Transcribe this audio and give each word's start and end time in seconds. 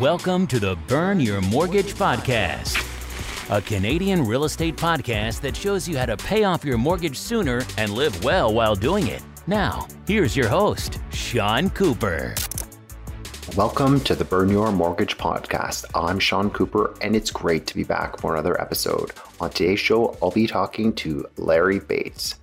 Welcome 0.00 0.46
to 0.48 0.60
the 0.60 0.76
Burn 0.88 1.20
Your 1.20 1.40
Mortgage 1.40 1.94
Podcast, 1.94 2.76
a 3.48 3.62
Canadian 3.62 4.26
real 4.26 4.44
estate 4.44 4.76
podcast 4.76 5.40
that 5.40 5.56
shows 5.56 5.88
you 5.88 5.96
how 5.96 6.04
to 6.04 6.18
pay 6.18 6.44
off 6.44 6.66
your 6.66 6.76
mortgage 6.76 7.16
sooner 7.16 7.62
and 7.78 7.94
live 7.94 8.22
well 8.22 8.52
while 8.52 8.74
doing 8.74 9.06
it. 9.06 9.22
Now, 9.46 9.88
here's 10.06 10.36
your 10.36 10.48
host, 10.48 10.98
Sean 11.12 11.70
Cooper. 11.70 12.34
Welcome 13.56 14.00
to 14.00 14.14
the 14.14 14.26
Burn 14.26 14.50
Your 14.50 14.70
Mortgage 14.70 15.16
Podcast. 15.16 15.86
I'm 15.94 16.18
Sean 16.18 16.50
Cooper, 16.50 16.94
and 17.00 17.16
it's 17.16 17.30
great 17.30 17.66
to 17.68 17.74
be 17.74 17.82
back 17.82 18.20
for 18.20 18.34
another 18.34 18.60
episode. 18.60 19.12
On 19.40 19.48
today's 19.48 19.80
show, 19.80 20.18
I'll 20.20 20.30
be 20.30 20.46
talking 20.46 20.92
to 20.96 21.26
Larry 21.38 21.78
Bates. 21.78 22.34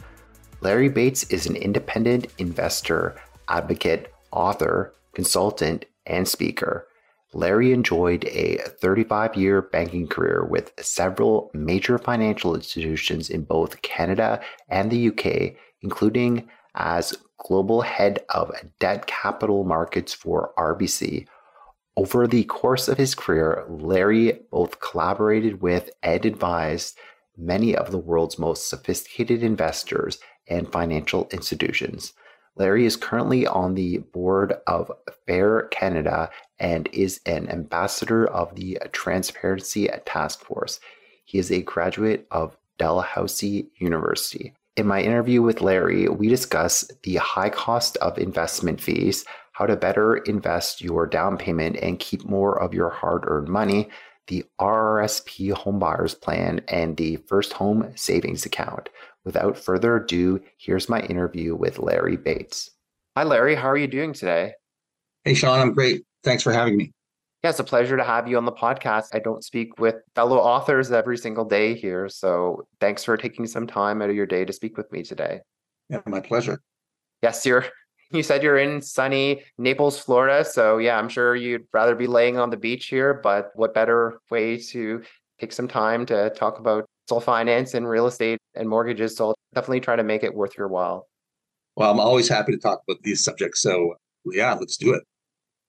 Larry 0.62 0.90
Bates 0.90 1.26
is 1.26 1.46
an 1.46 1.56
independent 1.56 2.34
investor, 2.40 3.22
advocate, 3.48 4.12
author, 4.32 4.96
consultant, 5.14 5.86
and 6.08 6.28
speaker. 6.28 6.88
Larry 7.34 7.72
enjoyed 7.74 8.26
a 8.26 8.58
35 8.80 9.36
year 9.36 9.62
banking 9.62 10.08
career 10.08 10.46
with 10.46 10.74
several 10.80 11.52
major 11.54 11.98
financial 11.98 12.56
institutions 12.56 13.30
in 13.30 13.44
both 13.44 13.82
Canada 13.82 14.42
and 14.70 14.92
the 14.92 15.10
UK, 15.10 15.56
including 15.82 16.48
as 16.76 17.16
global 17.38 17.82
head 17.82 18.24
of 18.30 18.52
debt 18.80 19.08
capital 19.08 19.64
markets 19.64 20.14
for 20.14 20.54
RBC. 20.58 21.28
Over 21.96 22.26
the 22.26 22.44
course 22.46 22.88
of 22.88 22.98
his 22.98 23.14
career, 23.14 23.66
Larry 23.70 24.40
both 24.52 24.80
collaborated 24.80 25.62
with 25.62 25.92
and 26.02 26.26
advised 26.26 26.98
many 27.38 27.76
of 27.76 27.92
the 27.92 28.00
world's 28.00 28.40
most 28.40 28.70
sophisticated 28.70 29.44
investors 29.44 30.18
and 30.48 30.72
financial 30.72 31.28
institutions. 31.32 32.14
Larry 32.56 32.86
is 32.86 32.96
currently 32.96 33.48
on 33.48 33.74
the 33.74 33.98
board 33.98 34.54
of 34.68 34.92
FAIR 35.26 35.70
Canada 35.72 36.30
and 36.60 36.88
is 36.94 37.20
an 37.26 37.50
ambassador 37.50 38.28
of 38.28 38.54
the 38.56 38.78
Transparency 38.92 39.90
Task 40.06 40.44
Force. 40.44 40.80
He 41.26 41.40
is 41.40 41.52
a 41.52 41.64
graduate 41.64 42.28
of 42.30 42.56
Dalhousie 42.78 43.70
University. 43.78 44.54
In 44.76 44.88
my 44.88 45.02
interview 45.02 45.42
with 45.42 45.62
Larry, 45.62 46.08
we 46.08 46.28
discuss 46.28 46.90
the 47.04 47.16
high 47.16 47.50
cost 47.50 47.98
of 47.98 48.18
investment 48.18 48.82
fees, 48.82 49.26
how 49.54 49.66
to 49.66 49.76
better 49.76 50.18
invest 50.18 50.82
your 50.82 51.08
down 51.08 51.38
payment 51.38 51.78
and 51.78 52.00
keep 52.00 52.26
more 52.26 52.60
of 52.60 52.74
your 52.74 52.90
hard 52.90 53.24
earned 53.26 53.48
money, 53.48 53.90
the 54.28 54.46
RRSP 54.60 55.54
homebuyers 55.54 56.20
plan, 56.20 56.62
and 56.68 56.98
the 56.98 57.18
first 57.18 57.54
home 57.54 57.92
savings 57.96 58.46
account. 58.46 58.90
Without 59.26 59.58
further 59.58 59.96
ado, 59.96 60.42
here's 60.58 60.90
my 60.90 61.00
interview 61.02 61.56
with 61.56 61.80
Larry 61.80 62.18
Bates. 62.18 62.70
Hi, 63.16 63.24
Larry. 63.24 63.56
How 63.56 63.70
are 63.70 63.78
you 63.78 63.88
doing 63.88 64.12
today? 64.12 64.54
Hey, 65.24 65.34
Sean. 65.34 65.60
I'm 65.60 65.74
great. 65.74 66.04
Thanks 66.24 66.44
for 66.44 66.52
having 66.52 66.76
me. 66.76 66.92
Yeah, 67.44 67.50
it's 67.50 67.60
a 67.60 67.64
pleasure 67.64 67.98
to 67.98 68.04
have 68.04 68.28
you 68.28 68.38
on 68.38 68.46
the 68.46 68.52
podcast. 68.52 69.08
I 69.14 69.20
don't 69.20 69.44
speak 69.44 69.80
with 69.80 69.96
fellow 70.16 70.38
authors 70.38 70.92
every 70.92 71.18
single 71.18 71.44
day 71.46 71.76
here. 71.76 72.08
So 72.10 72.66
thanks 72.80 73.04
for 73.04 73.18
taking 73.18 73.46
some 73.48 73.68
time 73.68 74.02
out 74.02 74.10
of 74.10 74.16
your 74.16 74.26
day 74.26 74.46
to 74.46 74.54
speak 74.54 74.78
with 74.78 74.92
me 74.92 75.04
today. 75.04 75.42
Yeah, 75.90 76.02
my 76.06 76.22
pleasure. 76.22 76.62
Yes, 77.22 77.46
you're 77.46 77.66
you 78.12 78.24
said 78.24 78.44
you're 78.44 78.58
in 78.58 78.82
sunny 78.82 79.44
Naples, 79.58 80.00
Florida. 80.00 80.46
So 80.46 80.78
yeah, 80.78 80.98
I'm 80.98 81.10
sure 81.10 81.36
you'd 81.36 81.68
rather 81.74 81.96
be 81.96 82.08
laying 82.08 82.38
on 82.38 82.50
the 82.50 82.58
beach 82.58 82.88
here, 82.88 83.14
but 83.14 83.52
what 83.56 83.74
better 83.74 84.20
way 84.30 84.58
to 84.58 85.02
take 85.40 85.52
some 85.52 85.68
time 85.68 86.06
to 86.08 86.30
talk 86.32 86.60
about 86.60 86.86
finance 87.08 87.74
and 87.74 87.88
real 87.88 88.08
estate 88.08 88.40
and 88.56 88.68
mortgages. 88.68 89.16
So 89.16 89.30
I'll 89.30 89.36
definitely 89.54 89.82
try 89.82 89.96
to 89.96 90.04
make 90.04 90.24
it 90.24 90.34
worth 90.34 90.58
your 90.58 90.68
while. 90.68 91.08
Well, 91.76 91.92
I'm 91.92 92.00
always 92.00 92.30
happy 92.30 92.52
to 92.52 92.58
talk 92.58 92.82
about 92.88 93.02
these 93.04 93.24
subjects. 93.24 93.62
So 93.62 93.96
yeah, 94.26 94.54
let's 94.54 94.78
do 94.78 94.94
it. 94.94 95.04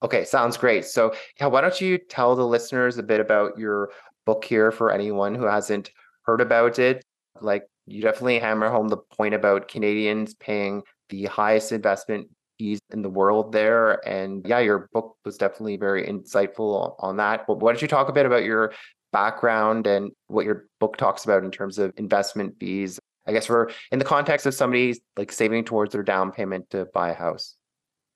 Okay, 0.03 0.25
sounds 0.25 0.57
great. 0.57 0.85
So 0.85 1.15
yeah, 1.41 1.47
why 1.47 1.61
don't 1.61 1.81
you 1.81 1.99
tell 1.99 2.37
the 2.37 2.47
listeners 2.47 2.99
a 2.99 3.03
bit 3.03 3.21
about 3.21 3.59
your 3.59 3.91
book 4.27 4.45
here 4.45 4.71
for 4.71 4.93
anyone 4.93 5.35
who 5.35 5.45
hasn't 5.45 5.91
heard 6.23 6.41
about 6.41 6.79
it? 6.79 7.03
Like 7.41 7.67
you 7.87 8.03
definitely 8.03 8.39
hammer 8.39 8.71
home 8.71 8.89
the 8.89 8.99
point 8.99 9.35
about 9.35 9.69
Canadians 9.69 10.35
paying 10.35 10.83
the 11.09 11.25
highest 11.25 11.73
investment 11.73 12.29
fees 12.59 12.81
in 12.93 13.03
the 13.03 13.11
world 13.11 13.53
there. 13.53 14.07
And 14.07 14.47
yeah, 14.47 14.61
your 14.61 14.89
book 14.93 15.17
was 15.25 15.37
definitely 15.37 15.77
very 15.77 16.07
insightful 16.07 16.95
on 16.99 17.17
that. 17.17 17.47
But 17.47 17.61
why 17.61 17.73
don't 17.73 17.83
you 17.83 17.89
talk 17.89 18.09
a 18.09 18.13
bit 18.13 18.27
about 18.27 18.45
your 18.45 18.73
background 19.15 19.87
and 19.87 20.11
what 20.27 20.45
your 20.45 20.67
book 20.81 20.97
talks 20.97 21.25
about 21.25 21.45
in 21.45 21.51
terms 21.53 21.79
of 21.79 21.93
investment 21.97 22.59
fees. 22.59 22.99
I 23.27 23.33
guess 23.33 23.47
for 23.47 23.71
in 23.93 24.01
the 24.01 24.05
context 24.05 24.45
of 24.45 24.53
somebody 24.53 25.01
like 25.17 25.33
saving 25.33 25.65
towards 25.65 25.93
their 25.93 26.03
down 26.03 26.33
payment 26.33 26.69
to 26.71 26.87
buy 26.93 27.11
a 27.11 27.15
house. 27.15 27.57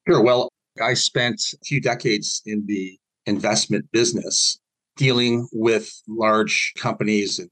Sure. 0.06 0.22
Well, 0.22 0.50
I 0.82 0.94
spent 0.94 1.40
a 1.54 1.64
few 1.64 1.80
decades 1.80 2.42
in 2.44 2.66
the 2.66 2.98
investment 3.26 3.90
business 3.92 4.58
dealing 4.96 5.48
with 5.52 5.90
large 6.08 6.72
companies 6.76 7.38
and 7.38 7.48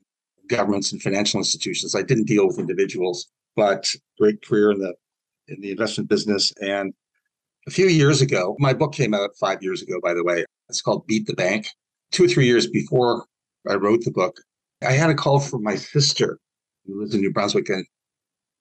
governments 0.49 0.91
and 0.91 1.01
financial 1.01 1.39
institutions. 1.39 1.95
I 1.95 2.03
didn't 2.03 2.27
deal 2.27 2.47
with 2.49 2.59
individuals, 2.59 3.27
but 3.55 3.95
great 4.19 4.45
career 4.45 4.73
in 4.73 4.81
the 4.81 4.95
in 5.49 5.61
the 5.61 5.71
investment 5.71 6.11
business. 6.11 6.53
And 6.61 6.93
a 7.69 7.71
few 7.71 7.87
years 7.87 8.21
ago, 8.21 8.57
my 8.59 8.73
book 8.73 8.93
came 8.93 9.15
out 9.15 9.31
five 9.39 9.63
years 9.63 9.83
ago, 9.83 10.01
by 10.03 10.15
the 10.15 10.25
way. 10.25 10.45
It's 10.69 10.83
called 10.83 11.07
Beat 11.07 11.27
the 11.27 11.35
Bank. 11.35 11.69
Two 12.13 12.25
or 12.25 12.29
three 12.29 12.47
years 12.47 12.67
before 12.69 13.25
I 13.69 13.75
wrote 13.75 14.05
the 14.05 14.11
book, 14.11 14.41
I 14.83 14.93
had 14.93 15.11
a 15.11 15.15
call 15.15 15.41
from 15.41 15.63
my 15.63 15.77
sister 15.77 16.39
who 16.87 17.01
lives 17.01 17.15
in 17.15 17.21
New 17.21 17.33
Brunswick. 17.33 17.69
And 17.69 17.87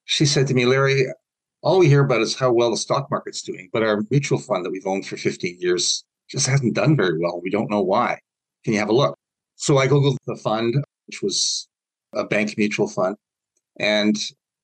she 0.04 0.26
said 0.26 0.46
to 0.48 0.54
me, 0.54 0.66
Larry, 0.66 1.06
all 1.62 1.78
we 1.78 1.88
hear 1.88 2.04
about 2.04 2.20
is 2.20 2.36
how 2.36 2.52
well 2.52 2.70
the 2.70 2.76
stock 2.76 3.10
market's 3.10 3.42
doing, 3.42 3.68
but 3.72 3.82
our 3.82 4.02
mutual 4.10 4.38
fund 4.38 4.64
that 4.64 4.70
we've 4.70 4.86
owned 4.86 5.06
for 5.06 5.16
15 5.16 5.56
years 5.60 6.04
just 6.28 6.46
hasn't 6.46 6.74
done 6.74 6.96
very 6.96 7.18
well. 7.18 7.40
We 7.42 7.50
don't 7.50 7.70
know 7.70 7.82
why. 7.82 8.18
Can 8.64 8.72
you 8.72 8.78
have 8.78 8.88
a 8.88 8.94
look? 8.94 9.16
So 9.56 9.78
I 9.78 9.86
Googled 9.86 10.16
the 10.26 10.36
fund, 10.36 10.74
which 11.06 11.22
was 11.22 11.68
a 12.14 12.24
bank 12.24 12.56
mutual 12.58 12.88
fund, 12.88 13.16
and 13.78 14.16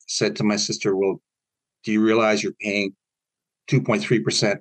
said 0.06 0.36
to 0.36 0.44
my 0.44 0.56
sister, 0.56 0.96
Well, 0.96 1.20
do 1.84 1.92
you 1.92 2.02
realize 2.02 2.42
you're 2.42 2.52
paying 2.60 2.94
2.3% 3.68 4.56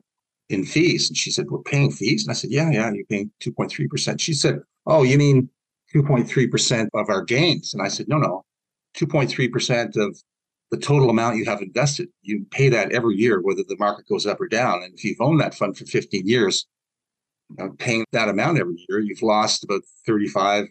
in 0.49 0.63
fees? 0.63 1.09
And 1.09 1.17
she 1.17 1.31
said, 1.31 1.49
We're 1.49 1.59
paying 1.59 1.91
fees? 1.91 2.23
And 2.23 2.31
I 2.31 2.35
said, 2.35 2.51
Yeah, 2.51 2.69
yeah, 2.71 2.91
you're 2.91 3.05
paying 3.05 3.31
2.3%. 3.41 4.19
She 4.19 4.33
said, 4.33 4.61
Oh, 4.85 5.03
you 5.03 5.17
mean 5.17 5.49
2.3% 5.93 6.87
of 6.93 7.09
our 7.09 7.23
gains. 7.23 7.73
And 7.73 7.81
I 7.81 7.87
said, 7.87 8.07
no, 8.07 8.17
no, 8.17 8.43
2.3% 8.97 9.97
of 9.97 10.17
the 10.71 10.77
total 10.77 11.09
amount 11.09 11.37
you 11.37 11.45
have 11.45 11.61
invested. 11.61 12.07
You 12.21 12.45
pay 12.49 12.69
that 12.69 12.93
every 12.93 13.15
year, 13.15 13.41
whether 13.41 13.63
the 13.67 13.77
market 13.77 14.07
goes 14.07 14.25
up 14.25 14.39
or 14.39 14.47
down. 14.47 14.83
And 14.83 14.93
if 14.93 15.03
you've 15.03 15.21
owned 15.21 15.41
that 15.41 15.53
fund 15.53 15.77
for 15.77 15.85
15 15.85 16.27
years, 16.27 16.65
you 17.49 17.65
know, 17.65 17.71
paying 17.77 18.05
that 18.13 18.29
amount 18.29 18.59
every 18.59 18.85
year, 18.87 18.99
you've 18.99 19.21
lost 19.21 19.63
about 19.63 19.81
35 20.07 20.67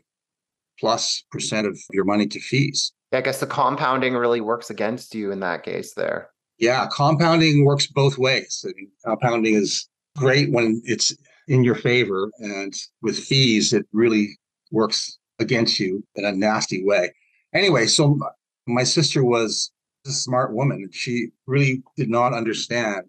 plus 0.78 1.24
percent 1.30 1.66
of 1.66 1.78
your 1.92 2.04
money 2.04 2.26
to 2.26 2.40
fees. 2.40 2.92
I 3.12 3.20
guess 3.20 3.40
the 3.40 3.46
compounding 3.46 4.14
really 4.14 4.40
works 4.40 4.70
against 4.70 5.14
you 5.14 5.30
in 5.30 5.40
that 5.40 5.62
case 5.62 5.92
there. 5.94 6.30
Yeah, 6.58 6.86
compounding 6.92 7.64
works 7.64 7.86
both 7.86 8.16
ways. 8.16 8.64
I 8.66 8.72
mean, 8.76 8.90
compounding 9.04 9.54
is 9.54 9.88
great 10.16 10.50
when 10.52 10.80
it's 10.84 11.14
in 11.48 11.64
your 11.64 11.74
favor. 11.74 12.30
And 12.38 12.72
with 13.02 13.18
fees, 13.18 13.72
it 13.72 13.86
really 13.92 14.38
works 14.70 15.18
against 15.38 15.80
you 15.80 16.04
in 16.16 16.24
a 16.24 16.32
nasty 16.32 16.84
way. 16.84 17.12
Anyway, 17.54 17.86
so 17.86 18.18
my 18.66 18.84
sister 18.84 19.24
was 19.24 19.70
a 20.06 20.10
smart 20.10 20.54
woman. 20.54 20.88
She 20.92 21.28
really 21.46 21.82
did 21.96 22.10
not 22.10 22.32
understand, 22.32 23.02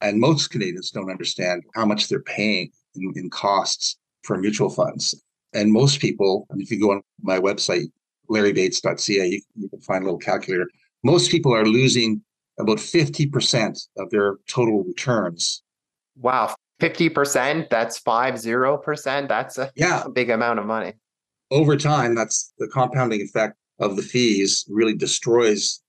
and 0.00 0.20
most 0.20 0.48
Canadians 0.48 0.90
don't 0.90 1.10
understand 1.10 1.62
how 1.74 1.86
much 1.86 2.08
they're 2.08 2.20
paying 2.20 2.70
in, 2.94 3.12
in 3.16 3.30
costs 3.30 3.96
for 4.22 4.36
mutual 4.36 4.70
funds. 4.70 5.14
And 5.54 5.72
most 5.72 6.00
people, 6.00 6.46
if 6.56 6.70
you 6.70 6.80
go 6.80 6.92
on 6.92 7.02
my 7.22 7.38
website, 7.38 7.90
larrybates.ca, 8.30 9.26
you, 9.26 9.40
you 9.56 9.68
can 9.68 9.80
find 9.80 10.02
a 10.02 10.06
little 10.06 10.18
calculator. 10.18 10.68
Most 11.02 11.30
people 11.30 11.54
are 11.54 11.64
losing 11.64 12.22
about 12.58 12.78
50% 12.78 13.88
of 13.96 14.10
their 14.10 14.36
total 14.48 14.84
returns. 14.84 15.62
Wow. 16.16 16.54
50%, 16.80 17.68
that's 17.70 17.98
five 17.98 18.38
zero 18.38 18.76
percent. 18.76 19.28
That's 19.28 19.58
a, 19.58 19.70
yeah. 19.74 20.02
a 20.04 20.10
big 20.10 20.30
amount 20.30 20.58
of 20.58 20.66
money. 20.66 20.94
Over 21.50 21.76
time, 21.76 22.14
that's 22.14 22.52
the 22.58 22.68
compounding 22.68 23.22
effect 23.22 23.56
of 23.78 23.96
the 23.96 24.02
fees 24.02 24.64
really 24.68 24.94
destroys 24.94 25.80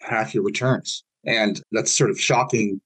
half 0.00 0.34
your 0.34 0.44
returns. 0.44 1.04
And 1.24 1.60
that's 1.72 1.92
sort 1.92 2.10
of 2.10 2.20
shocking 2.20 2.80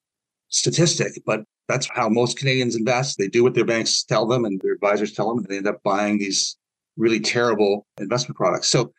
statistic, 0.48 1.12
but 1.26 1.42
that's 1.68 1.88
how 1.92 2.08
most 2.08 2.38
Canadians 2.38 2.76
invest. 2.76 3.18
They 3.18 3.28
do 3.28 3.44
what 3.44 3.54
their 3.54 3.64
banks 3.64 4.02
tell 4.02 4.26
them 4.26 4.44
and 4.44 4.60
their 4.60 4.72
advisors 4.72 5.12
tell 5.12 5.28
them, 5.28 5.38
and 5.38 5.46
they 5.46 5.58
end 5.58 5.68
up 5.68 5.82
buying 5.84 6.18
these 6.18 6.56
really 6.96 7.20
terrible 7.20 7.86
investment 7.98 8.36
products. 8.36 8.68
So, 8.68 8.92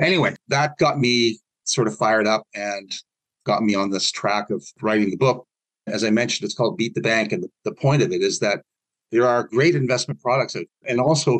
anyway, 0.00 0.34
that 0.48 0.76
got 0.78 0.98
me 0.98 1.38
sort 1.64 1.88
of 1.88 1.96
fired 1.96 2.26
up 2.26 2.46
and 2.54 2.94
got 3.44 3.62
me 3.62 3.74
on 3.74 3.90
this 3.90 4.10
track 4.10 4.50
of 4.50 4.62
writing 4.82 5.10
the 5.10 5.16
book. 5.16 5.46
As 5.90 6.04
I 6.04 6.10
mentioned, 6.10 6.46
it's 6.46 6.54
called 6.54 6.76
Beat 6.76 6.94
the 6.94 7.00
Bank. 7.00 7.32
And 7.32 7.44
the, 7.64 7.72
point 7.72 8.02
of 8.02 8.12
it 8.12 8.22
is 8.22 8.38
that 8.40 8.62
there 9.10 9.26
are 9.26 9.44
great 9.44 9.74
investment 9.74 10.20
products 10.20 10.56
and 10.86 11.00
also 11.00 11.38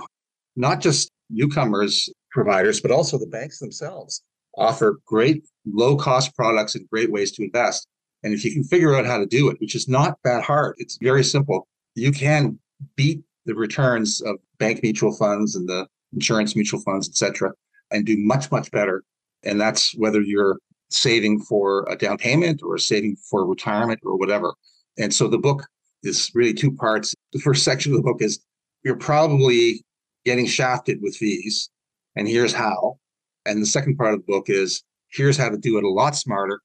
not 0.57 0.81
just 0.81 1.11
newcomers 1.31 2.09
providers, 2.31 2.81
but 2.81 2.91
also 2.91 3.19
the 3.19 3.27
banks 3.27 3.59
themselves 3.59 4.23
offer 4.57 5.01
great 5.07 5.45
low 5.67 5.97
cost 5.97 6.35
products 6.35 6.75
and 6.75 6.89
great 6.91 7.11
ways 7.11 7.31
to 7.33 7.45
invest. 7.45 7.87
And 8.23 8.35
if 8.35 8.45
you 8.45 8.53
can 8.53 8.65
figure 8.65 8.95
out 8.95 9.07
how 9.07 9.19
to 9.19 9.27
do 9.27 9.49
it, 9.49 9.61
which 9.61 9.75
is 9.75 9.89
not 9.89 10.19
that 10.25 10.43
hard, 10.43 10.75
it's 10.79 10.99
very 11.01 11.23
simple, 11.23 11.69
you 11.95 12.11
can 12.11 12.59
beat 12.97 13.21
the 13.47 13.55
returns 13.55 14.21
of 14.21 14.37
bank 14.59 14.83
mutual 14.83 15.13
funds 15.13 15.55
and 15.55 15.69
the 15.69 15.87
insurance 16.13 16.57
mutual 16.57 16.81
funds, 16.81 17.09
et 17.09 17.15
cetera, 17.17 17.53
and 17.91 18.05
do 18.05 18.17
much, 18.19 18.51
much 18.51 18.71
better. 18.71 19.05
And 19.45 19.61
that's 19.61 19.97
whether 19.97 20.21
you're 20.21 20.59
saving 20.91 21.41
for 21.41 21.87
a 21.91 21.97
down 21.97 22.19
payment 22.19 22.63
or 22.63 22.79
saving 22.79 23.17
for 23.31 23.47
retirement 23.47 24.01
or 24.05 24.17
whatever. 24.17 24.55
And 24.99 25.15
so 25.15 25.29
the 25.29 25.39
book 25.39 25.67
is 26.03 26.31
really 26.35 26.55
two 26.55 26.73
parts. 26.73 27.15
The 27.33 27.41
first 27.41 27.65
section 27.65 27.93
of 27.93 27.99
the 27.99 28.03
book 28.03 28.23
is 28.23 28.41
you're 28.85 28.97
probably 28.97 29.85
getting 30.25 30.47
shafted 30.47 30.99
with 31.03 31.17
fees, 31.17 31.71
and 32.17 32.29
here's 32.29 32.53
how. 32.53 32.99
And 33.47 33.63
the 33.63 33.67
second 33.67 33.97
part 33.97 34.15
of 34.15 34.21
the 34.21 34.33
book 34.33 34.49
is 34.49 34.83
here's 35.11 35.37
how 35.37 35.49
to 35.49 35.57
do 35.57 35.79
it 35.79 35.85
a 35.85 35.89
lot 35.89 36.17
smarter 36.17 36.61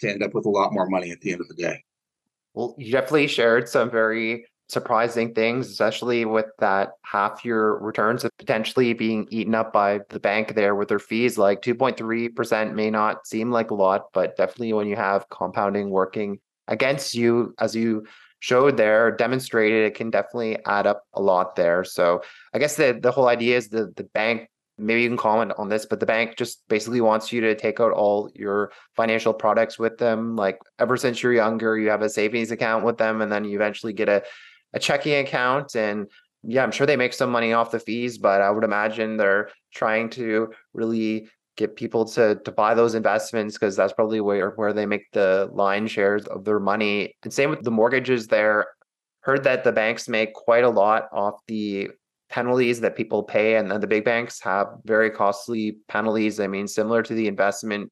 to 0.00 0.10
end 0.10 0.22
up 0.22 0.34
with 0.34 0.46
a 0.46 0.50
lot 0.50 0.72
more 0.72 0.88
money 0.88 1.10
at 1.10 1.20
the 1.20 1.32
end 1.32 1.40
of 1.40 1.48
the 1.48 1.54
day. 1.54 1.82
Well, 2.54 2.74
you 2.78 2.92
definitely 2.92 3.26
shared 3.26 3.68
some 3.68 3.90
very 3.90 4.46
surprising 4.68 5.34
things, 5.34 5.68
especially 5.68 6.24
with 6.24 6.46
that 6.58 6.90
half 7.02 7.44
year 7.44 7.74
returns 7.78 8.24
potentially 8.38 8.92
being 8.92 9.26
eaten 9.30 9.54
up 9.54 9.72
by 9.72 10.00
the 10.10 10.20
bank 10.20 10.54
there 10.54 10.74
with 10.74 10.88
their 10.88 10.98
fees. 10.98 11.38
Like 11.38 11.62
2.3% 11.62 12.74
may 12.74 12.90
not 12.90 13.26
seem 13.26 13.50
like 13.50 13.70
a 13.70 13.74
lot, 13.74 14.06
but 14.12 14.36
definitely 14.36 14.74
when 14.74 14.86
you 14.86 14.96
have 14.96 15.28
compounding 15.30 15.90
working 15.90 16.38
against 16.66 17.14
you, 17.14 17.54
as 17.58 17.74
you 17.74 18.06
showed 18.40 18.76
there, 18.76 19.10
demonstrated, 19.10 19.86
it 19.86 19.94
can 19.94 20.10
definitely 20.10 20.58
add 20.66 20.86
up 20.86 21.02
a 21.14 21.22
lot 21.22 21.56
there. 21.56 21.82
So 21.82 22.22
I 22.52 22.58
guess 22.58 22.76
the, 22.76 22.98
the 23.00 23.10
whole 23.10 23.28
idea 23.28 23.56
is 23.56 23.68
the, 23.68 23.92
the 23.96 24.04
bank 24.04 24.48
maybe 24.78 25.02
you 25.02 25.08
can 25.08 25.16
comment 25.16 25.52
on 25.58 25.68
this, 25.68 25.84
but 25.84 25.98
the 26.00 26.06
bank 26.06 26.36
just 26.36 26.62
basically 26.68 27.00
wants 27.00 27.32
you 27.32 27.40
to 27.40 27.54
take 27.54 27.80
out 27.80 27.92
all 27.92 28.30
your 28.34 28.70
financial 28.94 29.34
products 29.34 29.78
with 29.78 29.98
them. 29.98 30.36
Like 30.36 30.60
ever 30.78 30.96
since 30.96 31.22
you're 31.22 31.32
younger, 31.32 31.76
you 31.76 31.90
have 31.90 32.02
a 32.02 32.08
savings 32.08 32.52
account 32.52 32.84
with 32.84 32.96
them, 32.96 33.20
and 33.20 33.30
then 33.30 33.44
you 33.44 33.56
eventually 33.56 33.92
get 33.92 34.08
a 34.08 34.22
a 34.72 34.78
checking 34.78 35.14
account 35.14 35.74
and 35.76 36.06
yeah, 36.44 36.62
I'm 36.62 36.70
sure 36.70 36.86
they 36.86 36.96
make 36.96 37.12
some 37.12 37.30
money 37.30 37.52
off 37.52 37.72
the 37.72 37.80
fees, 37.80 38.18
but 38.18 38.40
I 38.40 38.50
would 38.50 38.64
imagine 38.64 39.16
they're 39.16 39.50
trying 39.74 40.08
to 40.10 40.52
really 40.72 41.28
get 41.56 41.74
people 41.74 42.04
to 42.04 42.36
to 42.44 42.52
buy 42.52 42.72
those 42.74 42.94
investments 42.94 43.54
because 43.54 43.74
that's 43.74 43.92
probably 43.92 44.20
where 44.20 44.50
where 44.50 44.72
they 44.72 44.86
make 44.86 45.10
the 45.12 45.50
line 45.52 45.86
shares 45.88 46.26
of 46.26 46.44
their 46.44 46.60
money. 46.60 47.14
And 47.22 47.32
same 47.32 47.50
with 47.50 47.62
the 47.62 47.70
mortgages 47.70 48.28
there. 48.28 48.66
Heard 49.20 49.44
that 49.44 49.64
the 49.64 49.72
banks 49.72 50.08
make 50.08 50.32
quite 50.32 50.64
a 50.64 50.70
lot 50.70 51.08
off 51.12 51.34
the 51.48 51.90
penalties 52.30 52.80
that 52.80 52.96
people 52.96 53.22
pay 53.22 53.56
and 53.56 53.70
the 53.70 53.86
big 53.86 54.04
banks 54.04 54.40
have 54.40 54.68
very 54.84 55.10
costly 55.10 55.78
penalties. 55.88 56.40
I 56.40 56.46
mean, 56.46 56.68
similar 56.68 57.02
to 57.02 57.14
the 57.14 57.26
investment 57.26 57.90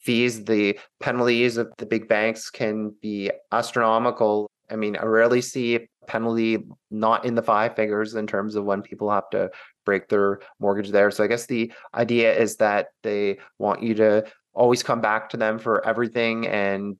fees, 0.00 0.44
the 0.44 0.78
penalties 1.00 1.56
of 1.56 1.72
the 1.78 1.86
big 1.86 2.08
banks 2.08 2.50
can 2.50 2.94
be 3.00 3.30
astronomical. 3.52 4.50
I 4.72 4.76
mean, 4.76 4.96
I 4.96 5.04
rarely 5.04 5.42
see 5.42 5.88
penalty 6.06 6.58
not 6.90 7.24
in 7.24 7.34
the 7.34 7.42
five 7.42 7.76
figures 7.76 8.14
in 8.14 8.26
terms 8.26 8.56
of 8.56 8.64
when 8.64 8.82
people 8.82 9.10
have 9.10 9.28
to 9.30 9.50
break 9.84 10.08
their 10.08 10.40
mortgage 10.58 10.90
there. 10.90 11.10
So 11.10 11.22
I 11.22 11.26
guess 11.26 11.46
the 11.46 11.72
idea 11.94 12.34
is 12.36 12.56
that 12.56 12.88
they 13.02 13.38
want 13.58 13.82
you 13.82 13.94
to 13.94 14.24
always 14.54 14.82
come 14.82 15.00
back 15.00 15.28
to 15.30 15.36
them 15.36 15.58
for 15.58 15.86
everything 15.86 16.46
and 16.46 16.96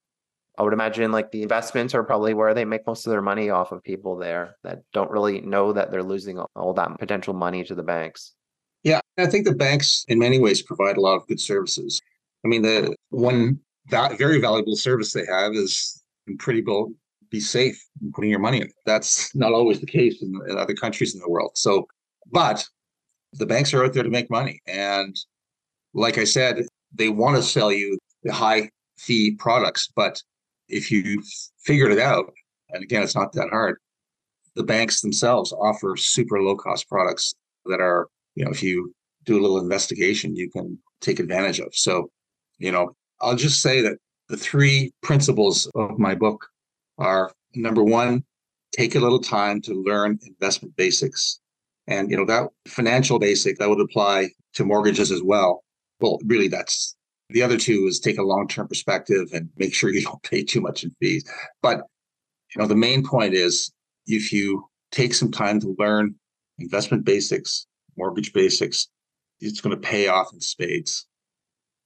I 0.58 0.62
would 0.62 0.74
imagine 0.74 1.12
like 1.12 1.30
the 1.30 1.42
investments 1.42 1.94
are 1.94 2.04
probably 2.04 2.34
where 2.34 2.52
they 2.52 2.66
make 2.66 2.86
most 2.86 3.06
of 3.06 3.10
their 3.10 3.22
money 3.22 3.48
off 3.48 3.72
of 3.72 3.82
people 3.82 4.16
there 4.16 4.56
that 4.64 4.82
don't 4.92 5.10
really 5.10 5.40
know 5.40 5.72
that 5.72 5.90
they're 5.90 6.02
losing 6.02 6.38
all 6.38 6.74
that 6.74 6.98
potential 6.98 7.32
money 7.32 7.64
to 7.64 7.74
the 7.74 7.82
banks. 7.82 8.34
Yeah, 8.82 9.00
I 9.16 9.26
think 9.26 9.46
the 9.46 9.54
banks 9.54 10.04
in 10.08 10.18
many 10.18 10.38
ways 10.38 10.60
provide 10.60 10.98
a 10.98 11.00
lot 11.00 11.16
of 11.16 11.26
good 11.26 11.40
services. 11.40 12.00
I 12.44 12.48
mean, 12.48 12.62
the 12.62 12.94
one 13.08 13.60
very 13.88 14.40
valuable 14.40 14.76
service 14.76 15.12
they 15.12 15.24
have 15.26 15.52
is 15.52 16.02
pretty 16.38 16.58
incredible 16.60 16.92
be 17.32 17.40
safe 17.40 17.82
putting 18.14 18.30
your 18.30 18.38
money 18.38 18.60
in. 18.60 18.70
That's 18.86 19.34
not 19.34 19.52
always 19.52 19.80
the 19.80 19.86
case 19.86 20.22
in, 20.22 20.38
in 20.48 20.58
other 20.58 20.74
countries 20.74 21.14
in 21.14 21.20
the 21.20 21.28
world. 21.28 21.52
So, 21.54 21.88
but 22.30 22.64
the 23.32 23.46
banks 23.46 23.72
are 23.72 23.84
out 23.84 23.94
there 23.94 24.02
to 24.02 24.10
make 24.10 24.30
money. 24.30 24.60
And 24.68 25.16
like 25.94 26.18
I 26.18 26.24
said, 26.24 26.66
they 26.94 27.08
want 27.08 27.36
to 27.36 27.42
sell 27.42 27.72
you 27.72 27.98
the 28.22 28.32
high 28.32 28.70
fee 28.98 29.34
products. 29.34 29.88
But 29.96 30.22
if 30.68 30.92
you 30.92 31.22
figured 31.64 31.90
it 31.90 31.98
out, 31.98 32.30
and 32.68 32.84
again, 32.84 33.02
it's 33.02 33.16
not 33.16 33.32
that 33.32 33.48
hard, 33.48 33.78
the 34.54 34.62
banks 34.62 35.00
themselves 35.00 35.52
offer 35.52 35.96
super 35.96 36.40
low 36.40 36.56
cost 36.56 36.88
products 36.88 37.34
that 37.64 37.80
are, 37.80 38.08
you 38.34 38.44
know, 38.44 38.50
if 38.50 38.62
you 38.62 38.94
do 39.24 39.38
a 39.38 39.40
little 39.40 39.58
investigation, 39.58 40.36
you 40.36 40.50
can 40.50 40.78
take 41.00 41.18
advantage 41.18 41.60
of. 41.60 41.74
So, 41.74 42.10
you 42.58 42.70
know, 42.70 42.94
I'll 43.22 43.36
just 43.36 43.62
say 43.62 43.80
that 43.80 43.96
the 44.28 44.36
three 44.36 44.92
principles 45.02 45.70
of 45.74 45.98
my 45.98 46.14
book 46.14 46.46
are 47.02 47.32
number 47.54 47.82
one, 47.82 48.24
take 48.72 48.94
a 48.94 49.00
little 49.00 49.20
time 49.20 49.60
to 49.62 49.74
learn 49.74 50.18
investment 50.26 50.76
basics. 50.76 51.40
And 51.86 52.10
you 52.10 52.16
know, 52.16 52.24
that 52.26 52.48
financial 52.66 53.18
basic 53.18 53.58
that 53.58 53.68
would 53.68 53.80
apply 53.80 54.30
to 54.54 54.64
mortgages 54.64 55.10
as 55.10 55.22
well. 55.22 55.64
Well, 56.00 56.18
really 56.24 56.48
that's 56.48 56.96
the 57.30 57.42
other 57.42 57.56
two 57.56 57.86
is 57.86 57.98
take 57.98 58.18
a 58.18 58.22
long-term 58.22 58.68
perspective 58.68 59.28
and 59.32 59.48
make 59.56 59.74
sure 59.74 59.90
you 59.94 60.02
don't 60.02 60.22
pay 60.22 60.42
too 60.42 60.60
much 60.60 60.84
in 60.84 60.94
fees. 61.00 61.24
But 61.62 61.82
you 62.54 62.60
know, 62.60 62.66
the 62.66 62.76
main 62.76 63.04
point 63.04 63.34
is 63.34 63.72
if 64.06 64.32
you 64.32 64.68
take 64.90 65.14
some 65.14 65.30
time 65.30 65.60
to 65.60 65.74
learn 65.78 66.14
investment 66.58 67.04
basics, 67.04 67.66
mortgage 67.96 68.32
basics, 68.32 68.88
it's 69.40 69.60
going 69.60 69.74
to 69.74 69.88
pay 69.88 70.08
off 70.08 70.32
in 70.32 70.40
spades. 70.40 71.06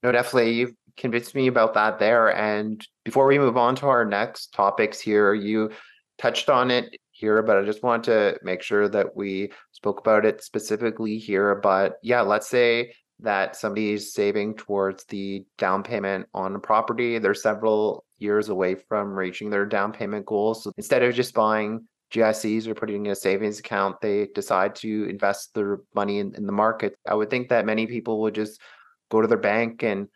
No, 0.03 0.11
definitely. 0.11 0.53
You've 0.53 0.73
convinced 0.97 1.35
me 1.35 1.47
about 1.47 1.73
that 1.75 1.99
there. 1.99 2.35
And 2.35 2.85
before 3.05 3.27
we 3.27 3.39
move 3.39 3.57
on 3.57 3.75
to 3.77 3.87
our 3.87 4.05
next 4.05 4.53
topics 4.53 4.99
here, 4.99 5.33
you 5.33 5.71
touched 6.17 6.49
on 6.49 6.71
it 6.71 6.97
here, 7.11 7.41
but 7.43 7.57
I 7.57 7.63
just 7.63 7.83
want 7.83 8.03
to 8.05 8.37
make 8.43 8.61
sure 8.61 8.89
that 8.89 9.15
we 9.15 9.51
spoke 9.71 9.99
about 9.99 10.25
it 10.25 10.43
specifically 10.43 11.17
here. 11.17 11.55
But 11.55 11.97
yeah, 12.01 12.21
let's 12.21 12.47
say 12.47 12.93
that 13.19 13.55
somebody's 13.55 14.13
saving 14.13 14.55
towards 14.55 15.03
the 15.05 15.45
down 15.57 15.83
payment 15.83 16.27
on 16.33 16.55
a 16.55 16.59
property. 16.59 17.17
They're 17.17 17.33
several 17.33 18.03
years 18.19 18.49
away 18.49 18.75
from 18.75 19.13
reaching 19.13 19.49
their 19.49 19.65
down 19.65 19.91
payment 19.91 20.25
goals. 20.25 20.63
So 20.63 20.71
instead 20.77 21.03
of 21.03 21.15
just 21.15 21.33
buying 21.33 21.87
GICs 22.11 22.67
or 22.67 22.75
putting 22.75 23.05
in 23.05 23.11
a 23.11 23.15
savings 23.15 23.59
account, 23.59 23.99
they 24.01 24.27
decide 24.33 24.75
to 24.75 25.07
invest 25.09 25.53
their 25.53 25.79
money 25.93 26.19
in, 26.19 26.35
in 26.35 26.45
the 26.45 26.53
market. 26.53 26.95
I 27.07 27.15
would 27.15 27.29
think 27.29 27.49
that 27.49 27.65
many 27.65 27.87
people 27.87 28.21
would 28.21 28.35
just 28.35 28.61
go 29.09 29.21
to 29.21 29.27
their 29.27 29.37
bank 29.37 29.83
and 29.83 30.07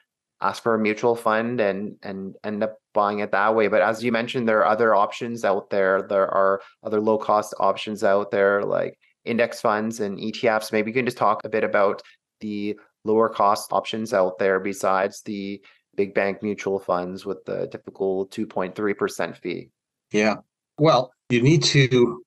ask 0.42 0.64
for 0.64 0.76
a 0.76 0.80
mutual 0.80 1.16
fund 1.16 1.62
and 1.62 1.96
and 2.04 2.36
end 2.44 2.64
up 2.64 2.78
buying 2.94 3.20
it 3.20 3.32
that 3.32 3.56
way. 3.56 3.68
But 3.68 3.82
as 3.82 4.04
you 4.04 4.12
mentioned 4.12 4.48
there 4.48 4.60
are 4.60 4.66
other 4.66 4.96
options 4.96 5.46
out 5.46 5.70
there. 5.70 6.02
There 6.02 6.28
are 6.28 6.62
other 6.84 7.00
low 7.00 7.18
cost 7.18 7.54
options 7.60 8.04
out 8.04 8.32
there 8.32 8.64
like 8.64 8.98
index 9.24 9.62
funds 9.62 10.00
and 10.00 10.18
ETFs 10.18 10.72
maybe 10.72 10.90
you 10.90 10.96
can 10.96 11.06
just 11.06 11.18
talk 11.18 11.42
a 11.46 11.50
bit 11.50 11.64
about 11.64 12.02
the 12.40 12.78
lower 13.04 13.30
cost 13.30 13.72
options 13.72 14.14
out 14.14 14.40
there 14.40 14.60
besides 14.60 15.22
the 15.22 15.62
big 15.96 16.16
bank 16.16 16.42
mutual 16.42 16.80
funds 16.80 17.24
with 17.26 17.44
the 17.46 17.68
typical 17.68 18.28
2.3% 18.28 19.38
fee. 19.38 19.70
Yeah. 20.12 20.38
Well 20.80 21.12
you 21.30 21.42
need 21.42 21.64
to 21.66 22.24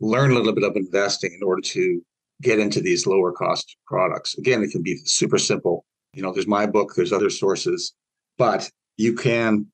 learn 0.00 0.30
a 0.30 0.34
little 0.34 0.54
bit 0.54 0.64
of 0.64 0.74
investing 0.74 1.32
in 1.34 1.46
order 1.46 1.60
to 1.60 2.02
get 2.40 2.58
into 2.58 2.80
these 2.80 3.06
lower 3.06 3.32
cost 3.32 3.76
products. 3.86 4.38
Again 4.38 4.62
it 4.62 4.70
can 4.70 4.82
be 4.82 4.96
super 5.04 5.38
simple 5.38 5.84
you 6.18 6.24
know, 6.24 6.32
there's 6.32 6.48
my 6.48 6.66
book, 6.66 6.94
there's 6.96 7.12
other 7.12 7.30
sources, 7.30 7.94
but 8.38 8.68
you 8.96 9.14
can 9.14 9.68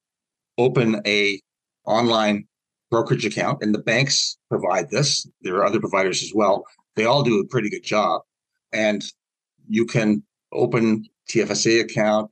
open 0.58 1.00
a 1.06 1.40
online 1.86 2.46
brokerage 2.90 3.24
account 3.24 3.62
and 3.62 3.74
the 3.74 3.78
banks 3.78 4.36
provide 4.50 4.90
this. 4.90 5.26
There 5.40 5.56
are 5.56 5.64
other 5.64 5.80
providers 5.80 6.22
as 6.22 6.32
well. 6.34 6.66
They 6.96 7.06
all 7.06 7.22
do 7.22 7.40
a 7.40 7.46
pretty 7.46 7.70
good 7.70 7.82
job. 7.82 8.20
And 8.74 9.02
you 9.66 9.86
can 9.86 10.22
open 10.52 11.06
TFSA 11.30 11.80
account, 11.80 12.30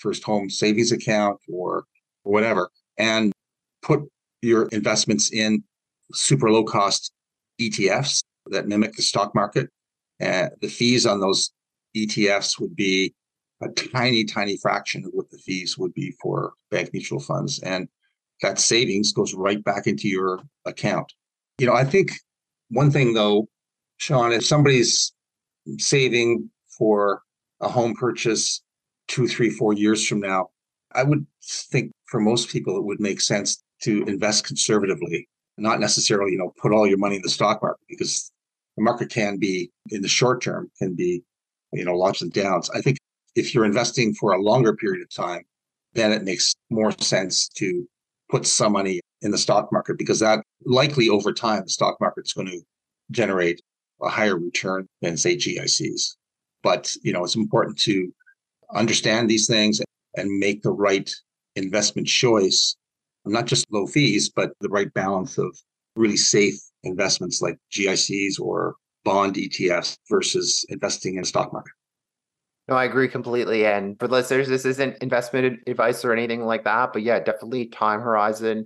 first 0.00 0.24
home 0.24 0.50
savings 0.50 0.90
account 0.90 1.38
or 1.48 1.84
whatever, 2.24 2.70
and 2.98 3.32
put 3.82 4.00
your 4.42 4.66
investments 4.72 5.32
in 5.32 5.62
super 6.12 6.50
low 6.50 6.64
cost 6.64 7.12
ETFs 7.60 8.20
that 8.46 8.66
mimic 8.66 8.94
the 8.94 9.02
stock 9.02 9.32
market. 9.32 9.70
And 10.18 10.50
the 10.60 10.66
fees 10.66 11.06
on 11.06 11.20
those 11.20 11.52
ETFs 11.96 12.58
would 12.58 12.74
be 12.74 13.14
a 13.62 13.68
tiny, 13.70 14.24
tiny 14.24 14.56
fraction 14.56 15.04
of 15.04 15.10
what 15.12 15.30
the 15.30 15.38
fees 15.38 15.78
would 15.78 15.94
be 15.94 16.12
for 16.20 16.52
bank 16.70 16.90
mutual 16.92 17.20
funds. 17.20 17.60
And 17.60 17.88
that 18.42 18.58
savings 18.58 19.12
goes 19.12 19.34
right 19.34 19.62
back 19.62 19.86
into 19.86 20.08
your 20.08 20.40
account. 20.64 21.12
You 21.58 21.66
know, 21.66 21.74
I 21.74 21.84
think 21.84 22.12
one 22.70 22.90
thing 22.90 23.14
though, 23.14 23.48
Sean, 23.98 24.32
if 24.32 24.44
somebody's 24.44 25.12
saving 25.78 26.50
for 26.76 27.22
a 27.60 27.68
home 27.68 27.94
purchase 27.94 28.60
two, 29.08 29.28
three, 29.28 29.50
four 29.50 29.72
years 29.72 30.06
from 30.06 30.20
now, 30.20 30.48
I 30.92 31.04
would 31.04 31.26
think 31.42 31.92
for 32.06 32.20
most 32.20 32.48
people 32.48 32.76
it 32.76 32.84
would 32.84 33.00
make 33.00 33.20
sense 33.20 33.62
to 33.82 34.04
invest 34.04 34.46
conservatively, 34.46 35.28
not 35.58 35.80
necessarily, 35.80 36.32
you 36.32 36.38
know, 36.38 36.52
put 36.60 36.72
all 36.72 36.86
your 36.86 36.98
money 36.98 37.16
in 37.16 37.22
the 37.22 37.28
stock 37.28 37.62
market 37.62 37.84
because 37.88 38.30
the 38.76 38.82
market 38.82 39.10
can 39.10 39.38
be 39.38 39.70
in 39.90 40.02
the 40.02 40.08
short 40.08 40.42
term 40.42 40.70
can 40.78 40.94
be, 40.94 41.22
you 41.72 41.84
know, 41.84 41.94
lots 41.94 42.22
of 42.22 42.32
downs. 42.32 42.70
I 42.70 42.80
think 42.80 42.98
if 43.34 43.54
you're 43.54 43.64
investing 43.64 44.14
for 44.14 44.32
a 44.32 44.42
longer 44.42 44.74
period 44.74 45.02
of 45.02 45.14
time, 45.14 45.42
then 45.94 46.12
it 46.12 46.22
makes 46.22 46.54
more 46.70 46.92
sense 46.92 47.48
to 47.48 47.86
put 48.30 48.46
some 48.46 48.72
money 48.72 49.00
in 49.22 49.30
the 49.30 49.38
stock 49.38 49.70
market 49.72 49.98
because 49.98 50.20
that 50.20 50.42
likely 50.66 51.08
over 51.08 51.32
time 51.32 51.62
the 51.62 51.70
stock 51.70 51.96
market's 52.00 52.32
going 52.32 52.46
to 52.46 52.60
generate 53.10 53.60
a 54.02 54.08
higher 54.08 54.36
return 54.36 54.86
than 55.02 55.16
say 55.16 55.36
GICs. 55.36 56.16
But 56.62 56.92
you 57.02 57.12
know, 57.12 57.24
it's 57.24 57.36
important 57.36 57.78
to 57.80 58.12
understand 58.74 59.28
these 59.28 59.46
things 59.46 59.80
and 60.16 60.38
make 60.38 60.62
the 60.62 60.72
right 60.72 61.10
investment 61.56 62.08
choice, 62.08 62.76
not 63.24 63.46
just 63.46 63.70
low 63.70 63.86
fees, 63.86 64.30
but 64.34 64.50
the 64.60 64.68
right 64.68 64.92
balance 64.94 65.38
of 65.38 65.56
really 65.96 66.16
safe 66.16 66.54
investments 66.82 67.40
like 67.40 67.56
GICs 67.72 68.40
or 68.40 68.74
bond 69.04 69.36
ETFs 69.36 69.96
versus 70.10 70.64
investing 70.70 71.16
in 71.16 71.22
a 71.22 71.26
stock 71.26 71.52
market. 71.52 71.73
No, 72.68 72.76
I 72.76 72.84
agree 72.84 73.08
completely. 73.08 73.66
And 73.66 73.98
for 73.98 74.08
listeners, 74.08 74.48
this 74.48 74.64
isn't 74.64 74.98
investment 75.02 75.60
advice 75.66 76.04
or 76.04 76.12
anything 76.12 76.44
like 76.44 76.64
that. 76.64 76.92
But 76.92 77.02
yeah, 77.02 77.18
definitely 77.20 77.66
time 77.66 78.00
horizon 78.00 78.64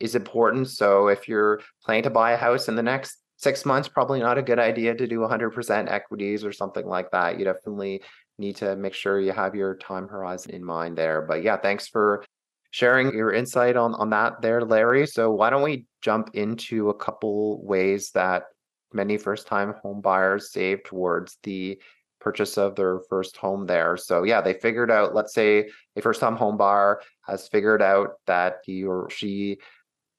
is 0.00 0.14
important. 0.14 0.68
So 0.68 1.08
if 1.08 1.28
you're 1.28 1.60
planning 1.84 2.02
to 2.04 2.10
buy 2.10 2.32
a 2.32 2.36
house 2.36 2.68
in 2.68 2.76
the 2.76 2.82
next 2.82 3.18
six 3.36 3.64
months, 3.64 3.88
probably 3.88 4.20
not 4.20 4.36
a 4.36 4.42
good 4.42 4.58
idea 4.58 4.94
to 4.94 5.06
do 5.06 5.20
100% 5.20 5.90
equities 5.90 6.44
or 6.44 6.52
something 6.52 6.86
like 6.86 7.10
that. 7.12 7.38
You 7.38 7.44
definitely 7.46 8.02
need 8.38 8.56
to 8.56 8.76
make 8.76 8.94
sure 8.94 9.18
you 9.18 9.32
have 9.32 9.54
your 9.54 9.76
time 9.76 10.08
horizon 10.08 10.52
in 10.52 10.62
mind 10.62 10.98
there. 10.98 11.22
But 11.22 11.42
yeah, 11.42 11.56
thanks 11.56 11.88
for 11.88 12.24
sharing 12.70 13.14
your 13.14 13.32
insight 13.32 13.76
on, 13.76 13.94
on 13.94 14.10
that 14.10 14.42
there, 14.42 14.62
Larry. 14.62 15.06
So 15.06 15.32
why 15.32 15.48
don't 15.48 15.62
we 15.62 15.86
jump 16.02 16.30
into 16.34 16.90
a 16.90 16.94
couple 16.94 17.64
ways 17.64 18.10
that 18.10 18.44
many 18.92 19.16
first 19.16 19.46
time 19.46 19.74
home 19.82 20.00
buyers 20.00 20.52
save 20.52 20.84
towards 20.84 21.38
the 21.42 21.80
purchase 22.28 22.58
of 22.58 22.74
their 22.76 23.00
first 23.08 23.38
home 23.38 23.64
there. 23.64 23.96
So 23.96 24.22
yeah, 24.22 24.42
they 24.42 24.52
figured 24.52 24.90
out, 24.90 25.14
let's 25.14 25.32
say 25.32 25.70
a 25.96 26.02
first 26.02 26.20
time 26.20 26.36
home 26.36 26.58
buyer 26.58 27.00
has 27.26 27.48
figured 27.48 27.80
out 27.80 28.16
that 28.26 28.56
he 28.66 28.84
or 28.84 29.08
she 29.08 29.56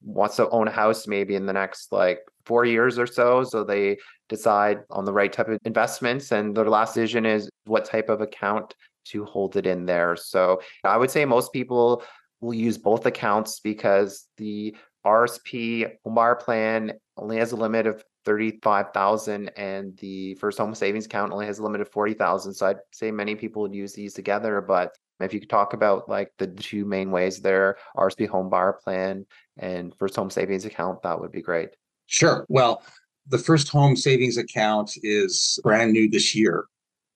wants 0.01 0.38
to 0.38 0.50
own 0.50 0.68
a 0.68 0.72
house 0.72 1.06
maybe 1.06 1.36
in 1.36 1.46
the 1.46 1.54
next 1.54 1.92
like 1.92 2.22
four 2.48 2.66
years 2.66 2.98
or 2.98 3.06
so. 3.06 3.44
So 3.44 3.63
they 3.63 4.00
decide 4.28 4.80
on 4.89 5.06
the 5.06 5.13
right 5.13 5.32
type 5.32 5.50
of 5.50 5.60
investments 5.66 6.32
and 6.32 6.58
their 6.58 6.68
last 6.68 6.96
decision 6.96 7.28
is 7.28 7.48
what 7.66 7.86
type 7.86 8.10
of 8.10 8.22
account 8.22 8.74
to 9.12 9.24
hold 9.24 9.56
it 9.56 9.68
in 9.68 9.86
there. 9.86 10.16
So 10.16 10.62
I 10.84 10.98
would 10.98 11.12
say 11.12 11.25
most 11.25 11.54
people 11.54 12.01
will 12.42 12.56
use 12.56 12.80
both 12.80 13.06
accounts 13.06 13.60
because 13.60 14.25
the 14.38 14.75
RSP 15.06 15.92
home 16.04 16.16
buyer 16.16 16.36
plan 16.36 16.94
only 17.18 17.38
has 17.38 17.51
a 17.51 17.56
limit 17.56 17.86
of 17.86 18.04
35,000 18.30 19.50
and 19.58 19.98
the 19.98 20.36
first 20.36 20.60
home 20.60 20.76
savings 20.76 21.08
account 21.08 21.34
only 21.34 21.48
has 21.48 21.58
a 21.58 21.64
limit 21.64 21.82
of 21.82 21.90
40,000. 21.90 22.54
So 22.54 22.68
I'd 22.68 22.78
say 22.92 23.10
many 23.10 23.34
people 23.34 23.64
would 23.64 23.74
use 23.74 23.94
these 23.94 24.14
together, 24.14 24.62
but 24.62 24.96
if 25.20 25.34
you 25.34 25.40
could 25.40 25.50
talk 25.50 25.74
about 25.74 26.08
like 26.08 26.32
the 26.38 26.46
two 26.46 26.86
main 26.86 27.10
ways 27.10 27.42
there, 27.42 27.78
RSP 27.98 28.30
home 28.30 28.48
buyer 28.48 28.74
plan 28.84 29.26
and 29.58 29.96
first 29.98 30.16
home 30.16 30.30
savings 30.30 30.66
account, 30.66 31.02
that 31.02 31.20
would 31.20 31.32
be 31.32 31.42
great. 31.42 31.70
Sure. 32.06 32.46
Well, 32.50 32.84
the 33.30 33.40
first 33.40 33.68
home 33.70 33.96
savings 33.96 34.38
account 34.38 34.92
is 35.02 35.60
brand 35.64 35.94
new 35.94 36.08
this 36.08 36.36
year, 36.36 36.66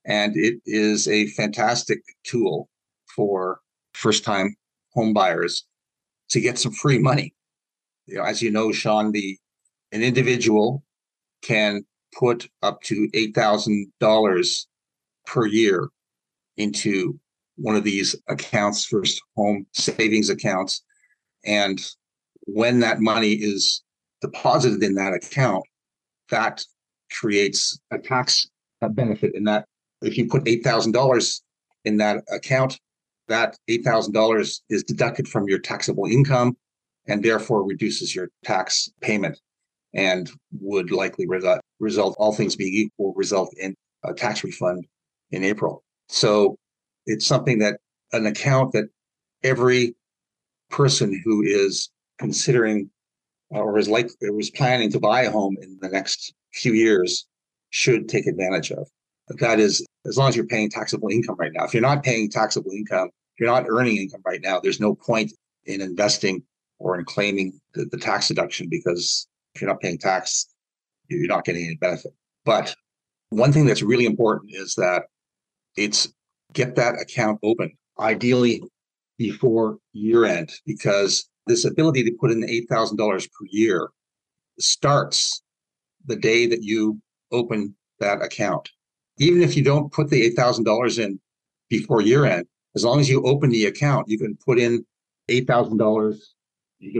and 0.05 0.35
it 0.35 0.61
is 0.65 1.07
a 1.07 1.27
fantastic 1.27 1.99
tool 2.23 2.69
for 3.15 3.59
first 3.93 4.25
time 4.25 4.55
home 4.93 5.13
buyers 5.13 5.63
to 6.29 6.41
get 6.41 6.57
some 6.57 6.71
free 6.71 6.97
money. 6.97 7.35
You 8.07 8.15
know, 8.15 8.23
as 8.23 8.41
you 8.41 8.49
know, 8.49 8.71
Sean, 8.71 9.11
the 9.11 9.37
an 9.91 10.01
individual 10.01 10.83
can 11.43 11.85
put 12.17 12.49
up 12.61 12.81
to 12.83 13.07
$8,000 13.13 14.65
per 15.25 15.45
year 15.45 15.89
into 16.57 17.19
one 17.55 17.75
of 17.75 17.83
these 17.83 18.15
accounts, 18.27 18.85
first 18.85 19.21
home 19.35 19.65
savings 19.73 20.29
accounts. 20.29 20.83
And 21.45 21.79
when 22.45 22.79
that 22.79 22.99
money 22.99 23.33
is 23.33 23.83
deposited 24.21 24.81
in 24.83 24.95
that 24.95 25.13
account, 25.13 25.63
that 26.29 26.63
creates 27.11 27.79
a 27.91 27.99
tax 27.99 28.47
benefit 28.81 29.33
in 29.35 29.43
that 29.45 29.65
if 30.01 30.17
you 30.17 30.27
put 30.27 30.43
$8,000 30.43 31.41
in 31.85 31.97
that 31.97 32.23
account, 32.31 32.79
that 33.27 33.57
$8,000 33.69 34.59
is 34.69 34.83
deducted 34.83 35.27
from 35.27 35.47
your 35.47 35.59
taxable 35.59 36.05
income 36.05 36.57
and 37.07 37.23
therefore 37.23 37.65
reduces 37.65 38.13
your 38.13 38.29
tax 38.43 38.89
payment 39.01 39.39
and 39.93 40.29
would 40.59 40.91
likely 40.91 41.27
result, 41.27 41.61
result, 41.79 42.15
all 42.17 42.33
things 42.33 42.55
being 42.55 42.73
equal, 42.73 43.13
result 43.15 43.53
in 43.59 43.75
a 44.03 44.13
tax 44.13 44.43
refund 44.43 44.85
in 45.31 45.43
April. 45.43 45.83
So 46.09 46.57
it's 47.05 47.25
something 47.25 47.59
that 47.59 47.79
an 48.11 48.25
account 48.25 48.73
that 48.73 48.85
every 49.43 49.95
person 50.69 51.19
who 51.23 51.43
is 51.43 51.89
considering 52.19 52.89
or 53.49 53.77
is 53.77 53.87
like 53.87 54.09
is 54.21 54.49
planning 54.49 54.91
to 54.91 54.99
buy 54.99 55.23
a 55.23 55.31
home 55.31 55.55
in 55.61 55.77
the 55.81 55.89
next 55.89 56.33
few 56.53 56.73
years 56.73 57.27
should 57.69 58.09
take 58.09 58.25
advantage 58.27 58.71
of. 58.71 58.87
That 59.39 59.59
is, 59.59 59.85
as 60.05 60.17
long 60.17 60.29
as 60.29 60.35
you're 60.35 60.45
paying 60.45 60.69
taxable 60.69 61.09
income 61.09 61.35
right 61.37 61.51
now. 61.53 61.65
If 61.65 61.73
you're 61.73 61.81
not 61.81 62.03
paying 62.03 62.29
taxable 62.29 62.71
income, 62.71 63.07
if 63.07 63.39
you're 63.39 63.49
not 63.49 63.65
earning 63.67 63.97
income 63.97 64.21
right 64.25 64.41
now, 64.41 64.59
there's 64.59 64.79
no 64.79 64.95
point 64.95 65.31
in 65.65 65.81
investing 65.81 66.43
or 66.79 66.99
in 66.99 67.05
claiming 67.05 67.59
the, 67.73 67.85
the 67.85 67.97
tax 67.97 68.27
deduction 68.27 68.67
because 68.69 69.27
if 69.53 69.61
you're 69.61 69.69
not 69.69 69.81
paying 69.81 69.97
tax, 69.97 70.47
you're 71.07 71.27
not 71.27 71.45
getting 71.45 71.65
any 71.65 71.75
benefit. 71.75 72.13
But 72.45 72.75
one 73.29 73.51
thing 73.51 73.65
that's 73.65 73.81
really 73.81 74.05
important 74.05 74.51
is 74.53 74.75
that 74.75 75.03
it's 75.75 76.11
get 76.53 76.75
that 76.75 77.01
account 77.01 77.39
open, 77.43 77.71
ideally 77.99 78.61
before 79.17 79.77
year 79.93 80.25
end, 80.25 80.51
because 80.65 81.29
this 81.47 81.65
ability 81.65 82.03
to 82.03 82.11
put 82.19 82.31
in 82.31 82.41
$8,000 82.41 82.97
per 82.97 83.45
year 83.49 83.89
starts 84.59 85.41
the 86.05 86.15
day 86.15 86.47
that 86.47 86.63
you 86.63 86.99
open 87.31 87.75
that 87.99 88.21
account. 88.21 88.69
Even 89.19 89.41
if 89.41 89.55
you 89.55 89.63
don't 89.63 89.91
put 89.91 90.09
the 90.09 90.29
$8,000 90.35 90.99
in 90.99 91.19
before 91.69 92.01
year 92.01 92.25
end, 92.25 92.45
as 92.75 92.83
long 92.83 92.99
as 92.99 93.09
you 93.09 93.23
open 93.23 93.49
the 93.49 93.65
account, 93.65 94.07
you 94.07 94.17
can 94.17 94.37
put 94.45 94.59
in 94.59 94.85
$8,000 95.29 96.17
you 96.17 96.17
give 96.17 96.42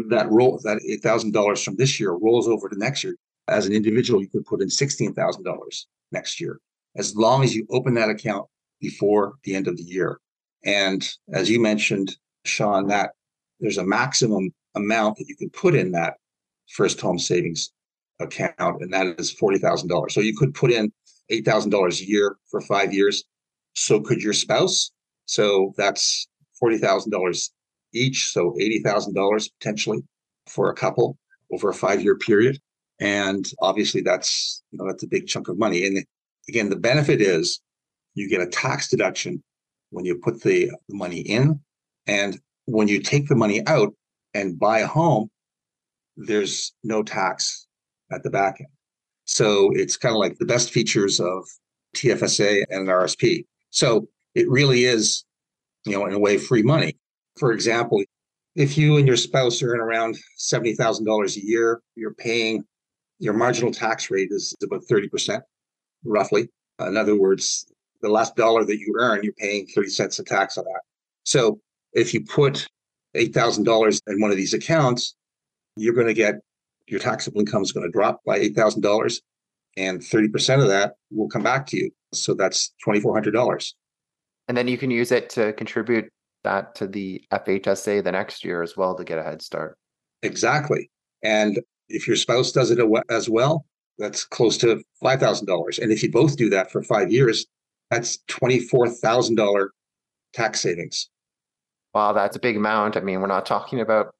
that 0.10 0.30
roll 0.30 0.60
that 0.64 0.82
eight 0.88 1.02
thousand 1.02 1.34
dollars 1.34 1.64
from 1.64 1.76
this 1.76 2.00
year 2.00 2.12
rolls 2.12 2.48
over 2.48 2.70
to 2.70 2.78
next 2.78 3.04
year. 3.04 3.16
As 3.48 3.66
an 3.66 3.74
individual, 3.74 4.22
you 4.22 4.30
could 4.30 4.46
put 4.46 4.62
in 4.62 4.70
sixteen 4.70 5.14
thousand 5.14 5.44
dollars 5.44 5.88
next 6.12 6.40
year, 6.40 6.60
as 6.96 7.16
long 7.16 7.44
as 7.44 7.56
you 7.56 7.68
open 7.70 7.94
that 7.96 8.10
account 8.10 8.48
before 8.80 9.34
the 9.44 9.56
end 9.56 9.68
of 9.68 9.78
the 9.78 9.84
year. 9.84 10.20
And 10.66 11.08
as 11.34 11.50
you 11.50 11.60
mentioned, 11.62 12.16
Sean, 12.46 12.88
that 12.88 13.12
there's 13.60 13.78
a 13.78 13.86
maximum 13.86 14.54
amount 14.76 15.18
that 15.18 15.28
you 15.28 15.36
can 15.36 15.50
put 15.50 15.76
in 15.76 15.92
that 15.92 16.16
first 16.70 17.00
home 17.02 17.20
savings 17.20 17.72
account, 18.20 18.82
and 18.82 18.94
that 18.94 19.20
is 19.20 19.32
forty 19.32 19.58
thousand 19.58 19.90
dollars. 19.90 20.14
So 20.14 20.22
you 20.22 20.36
could 20.36 20.54
put 20.54 20.72
in 20.72 20.92
eight 21.30 21.46
thousand 21.46 21.72
dollars 21.72 22.02
a 22.02 22.08
year 22.08 22.38
for 22.50 22.62
five 22.62 22.94
years. 22.94 23.24
So 23.76 24.00
could 24.00 24.22
your 24.22 24.34
spouse. 24.34 24.92
So 25.26 25.74
that's 25.78 26.28
forty 26.60 26.78
thousand 26.78 27.12
dollars 27.12 27.52
each, 27.94 28.32
so 28.32 28.56
$80,000 28.60 29.50
potentially 29.60 30.04
for 30.48 30.70
a 30.70 30.76
couple 30.76 31.18
over 31.52 31.70
a 31.70 31.74
five 31.74 32.02
year 32.02 32.18
period. 32.18 32.60
And 33.00 33.50
obviously 33.62 34.02
that's, 34.02 34.64
you 34.72 34.80
know, 34.80 34.88
that's 34.88 35.04
a 35.04 35.08
big 35.08 35.28
chunk 35.28 35.48
of 35.48 35.58
money. 35.58 35.86
And 35.86 36.06
again, 36.48 36.70
the 36.70 36.76
benefit 36.76 37.22
is 37.22 37.60
you 38.16 38.30
get 38.30 38.42
a 38.42 38.48
tax 38.48 38.90
deduction 38.90 39.44
when 39.90 40.06
you 40.06 40.16
put 40.16 40.42
the 40.42 40.72
money 40.90 41.20
in. 41.20 41.60
And 42.08 42.40
when 42.66 42.88
you 42.88 43.02
take 43.02 43.28
the 43.28 43.36
money 43.36 43.66
out 43.68 43.94
and 44.34 44.60
buy 44.60 44.80
a 44.80 44.88
home, 44.88 45.30
there's 46.16 46.74
no 46.84 47.04
tax 47.04 47.68
at 48.12 48.24
the 48.24 48.30
back 48.30 48.60
end. 48.60 48.70
So 49.26 49.72
it's 49.74 49.98
kind 49.98 50.14
of 50.14 50.20
like 50.20 50.38
the 50.38 50.46
best 50.46 50.72
features 50.72 51.20
of 51.20 51.46
TFSA 51.96 52.66
and 52.70 52.88
RSP. 52.88 53.46
So 53.70 54.08
it 54.36 54.50
really 54.50 54.86
is, 54.86 55.24
you 55.86 55.94
know, 55.94 56.06
in 56.06 56.14
a 56.14 56.20
way, 56.20 56.38
free 56.38 56.64
money. 56.64 56.98
For 57.38 57.52
example, 57.52 58.04
if 58.56 58.78
you 58.78 58.98
and 58.98 59.08
your 59.08 59.18
spouse 59.18 59.62
earn 59.64 59.80
around 59.80 60.18
$70,000 60.40 61.38
a 61.38 61.46
year, 61.46 61.82
you're 61.96 62.14
paying 62.14 62.64
your 63.20 63.34
marginal 63.34 63.72
tax 63.72 64.12
rate 64.12 64.30
is 64.32 64.54
about 64.62 64.84
30%, 64.92 65.42
roughly. 66.04 66.50
In 66.80 66.98
other 66.98 67.18
words, 67.18 67.66
the 68.02 68.10
last 68.10 68.36
dollar 68.36 68.66
that 68.66 68.80
you 68.80 68.94
earn, 69.00 69.22
you're 69.24 69.34
paying 69.34 69.66
30 69.68 69.90
cents 69.90 70.20
of 70.20 70.26
tax 70.26 70.58
on 70.58 70.66
that. 70.66 70.82
So 71.24 71.60
if 71.94 72.14
you 72.14 72.22
put 72.22 72.68
$8,000 73.16 74.02
in 74.08 74.22
one 74.22 74.32
of 74.32 74.38
these 74.38 74.54
accounts, 74.54 75.16
you're 75.76 75.94
going 75.94 76.08
to 76.08 76.14
get 76.14 76.36
your 76.88 77.00
taxable 77.00 77.40
income 77.40 77.62
is 77.62 77.72
going 77.72 77.86
to 77.86 77.92
drop 77.92 78.20
by 78.26 78.40
$8,000 78.40 79.22
and 79.78 80.00
30% 80.00 80.62
of 80.62 80.68
that 80.68 80.96
will 81.12 81.30
come 81.30 81.44
back 81.44 81.66
to 81.68 81.78
you. 81.78 81.92
So 82.14 82.34
that's 82.34 82.74
$2,400. 82.86 83.74
And 84.48 84.58
then 84.58 84.68
you 84.68 84.78
can 84.78 84.92
use 84.92 85.12
it 85.12 85.30
to 85.32 85.54
contribute 85.54 86.12
that 86.44 86.76
to 86.76 86.88
the 86.88 87.24
FHSA 87.32 88.04
the 88.04 88.12
next 88.12 88.44
year 88.44 88.62
as 88.62 88.76
well 88.78 88.96
to 88.96 89.04
get 89.04 89.20
a 89.20 89.24
head 89.24 89.42
start. 89.42 89.78
Exactly. 90.22 90.90
And 91.24 91.60
if 91.90 92.08
your 92.08 92.16
spouse 92.16 92.52
does 92.52 92.72
it 92.72 92.80
as 93.10 93.30
well, 93.30 93.66
that's 93.98 94.24
close 94.26 94.58
to 94.60 94.84
$5,000. 95.04 95.80
And 95.80 95.92
if 95.92 96.04
you 96.04 96.12
both 96.12 96.36
do 96.38 96.50
that 96.50 96.72
for 96.72 96.82
five 96.82 97.12
years, 97.12 97.46
that's 97.92 98.20
$24,000 98.30 99.68
tax 100.34 100.62
savings. 100.62 101.10
Wow, 101.94 102.14
that's 102.14 102.36
a 102.36 102.40
big 102.40 102.58
amount. 102.58 102.98
I 102.98 103.02
mean, 103.02 103.22
we're 103.22 103.28
not 103.28 103.46
talking 103.46 103.80
about 103.80 104.16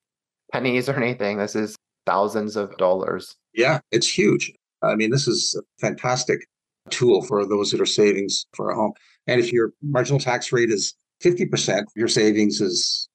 pennies 0.52 0.88
or 0.88 0.96
anything. 0.96 1.38
This 1.38 1.56
is 1.56 1.76
thousands 2.06 2.56
of 2.56 2.78
dollars. 2.78 3.36
Yeah, 3.54 3.80
it's 3.92 4.08
huge. 4.08 4.54
I 4.84 4.96
mean, 4.96 5.10
this 5.10 5.28
is 5.28 5.60
a 5.60 5.64
fantastic 5.82 6.46
tool 6.90 7.24
for 7.24 7.46
those 7.46 7.72
that 7.72 7.82
are 7.82 7.86
savings 7.86 8.46
for 8.54 8.70
a 8.70 8.76
home. 8.76 8.94
And 9.26 9.40
if 9.40 9.52
your 9.52 9.72
marginal 9.82 10.20
tax 10.20 10.52
rate 10.52 10.70
is 10.70 10.94
50%, 11.24 11.80
of 11.80 11.88
your 11.96 12.08
savings 12.08 12.62
is 12.62 13.10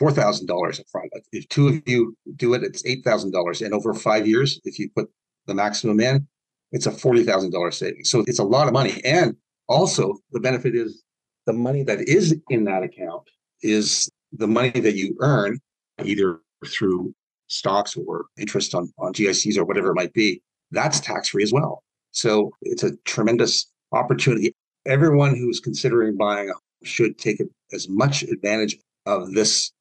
$4,000 0.00 0.46
upfront. 0.46 1.08
If 1.32 1.48
two 1.48 1.68
of 1.68 1.82
you 1.86 2.16
do 2.36 2.54
it, 2.54 2.62
it's 2.62 2.82
$8,000. 2.82 3.64
And 3.64 3.74
over 3.74 3.94
five 3.94 4.26
years, 4.26 4.60
if 4.64 4.78
you 4.78 4.90
put 4.94 5.08
the 5.46 5.54
maximum 5.54 6.00
in, 6.00 6.26
it's 6.72 6.86
a 6.86 6.90
$40,000 6.90 7.74
savings. 7.74 8.10
So 8.10 8.24
it's 8.26 8.40
a 8.40 8.44
lot 8.44 8.66
of 8.66 8.72
money. 8.72 9.00
And 9.04 9.36
also, 9.68 10.14
the 10.32 10.40
benefit 10.40 10.74
is 10.74 11.04
the 11.46 11.52
money 11.52 11.82
that 11.84 12.00
is 12.08 12.34
in 12.48 12.64
that 12.64 12.82
account 12.82 13.22
is 13.62 14.10
the 14.32 14.48
money 14.48 14.70
that 14.70 14.96
you 14.96 15.16
earn 15.20 15.60
either 16.04 16.40
through 16.66 17.14
stocks 17.46 17.96
or 17.96 18.26
interest 18.36 18.74
on, 18.74 18.92
on 18.98 19.12
GICs 19.12 19.56
or 19.56 19.64
whatever 19.64 19.90
it 19.90 19.94
might 19.94 20.12
be. 20.12 20.42
That's 20.70 20.98
tax 20.98 21.28
free 21.28 21.42
as 21.42 21.52
well. 21.52 21.82
So 22.10 22.50
it's 22.62 22.82
a 22.82 22.96
tremendous 23.04 23.70
opportunity. 23.92 24.54
Everyone 24.86 25.36
who's 25.36 25.60
considering 25.60 26.16
buying 26.16 26.50
a 26.50 26.54
should 26.84 27.18
take 27.18 27.40
as 27.72 27.88
much 27.88 28.22
advantage 28.22 28.78
of 29.06 29.32
this 29.32 29.72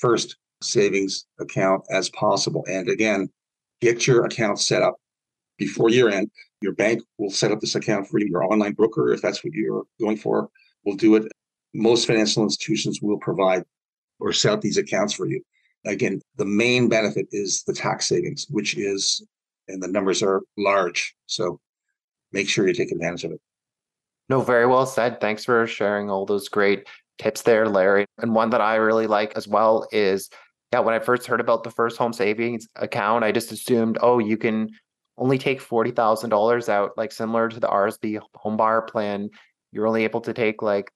first 0.00 0.36
savings 0.62 1.26
account 1.38 1.82
as 1.90 2.10
possible. 2.10 2.64
And 2.68 2.88
again, 2.88 3.30
get 3.80 4.06
your 4.06 4.24
account 4.24 4.58
set 4.60 4.82
up 4.82 4.96
before 5.58 5.90
year 5.90 6.08
end. 6.08 6.30
Your 6.60 6.72
bank 6.72 7.02
will 7.18 7.30
set 7.30 7.52
up 7.52 7.60
this 7.60 7.74
account 7.74 8.06
for 8.08 8.18
you. 8.18 8.26
Your 8.28 8.44
online 8.44 8.72
broker, 8.72 9.12
if 9.12 9.22
that's 9.22 9.42
what 9.42 9.54
you're 9.54 9.84
going 9.98 10.16
for, 10.16 10.48
will 10.84 10.96
do 10.96 11.14
it. 11.16 11.30
Most 11.74 12.06
financial 12.06 12.42
institutions 12.42 13.00
will 13.00 13.18
provide 13.18 13.64
or 14.18 14.32
set 14.32 14.52
up 14.52 14.60
these 14.60 14.76
accounts 14.76 15.14
for 15.14 15.26
you. 15.26 15.40
Again, 15.86 16.20
the 16.36 16.44
main 16.44 16.88
benefit 16.88 17.26
is 17.32 17.62
the 17.64 17.72
tax 17.72 18.06
savings, 18.06 18.46
which 18.50 18.76
is, 18.76 19.24
and 19.68 19.82
the 19.82 19.88
numbers 19.88 20.22
are 20.22 20.42
large. 20.58 21.14
So 21.26 21.58
make 22.32 22.48
sure 22.48 22.66
you 22.68 22.74
take 22.74 22.92
advantage 22.92 23.24
of 23.24 23.32
it. 23.32 23.40
No, 24.30 24.40
very 24.40 24.64
well 24.64 24.86
said. 24.86 25.20
Thanks 25.20 25.44
for 25.44 25.66
sharing 25.66 26.08
all 26.08 26.24
those 26.24 26.48
great 26.48 26.86
tips 27.18 27.42
there, 27.42 27.68
Larry. 27.68 28.06
And 28.18 28.32
one 28.32 28.50
that 28.50 28.60
I 28.60 28.76
really 28.76 29.08
like 29.08 29.32
as 29.36 29.48
well 29.48 29.88
is 29.90 30.30
yeah, 30.72 30.78
when 30.78 30.94
I 30.94 31.00
first 31.00 31.26
heard 31.26 31.40
about 31.40 31.64
the 31.64 31.72
first 31.72 31.98
home 31.98 32.12
savings 32.12 32.68
account, 32.76 33.24
I 33.24 33.32
just 33.32 33.50
assumed, 33.50 33.98
oh, 34.00 34.20
you 34.20 34.36
can 34.36 34.70
only 35.18 35.36
take 35.36 35.60
$40,000 35.60 36.68
out, 36.68 36.92
like 36.96 37.10
similar 37.10 37.48
to 37.48 37.58
the 37.58 37.66
RSP 37.66 38.20
home 38.36 38.56
buyer 38.56 38.82
plan. 38.82 39.30
You're 39.72 39.88
only 39.88 40.04
able 40.04 40.20
to 40.20 40.32
take 40.32 40.62
like 40.62 40.92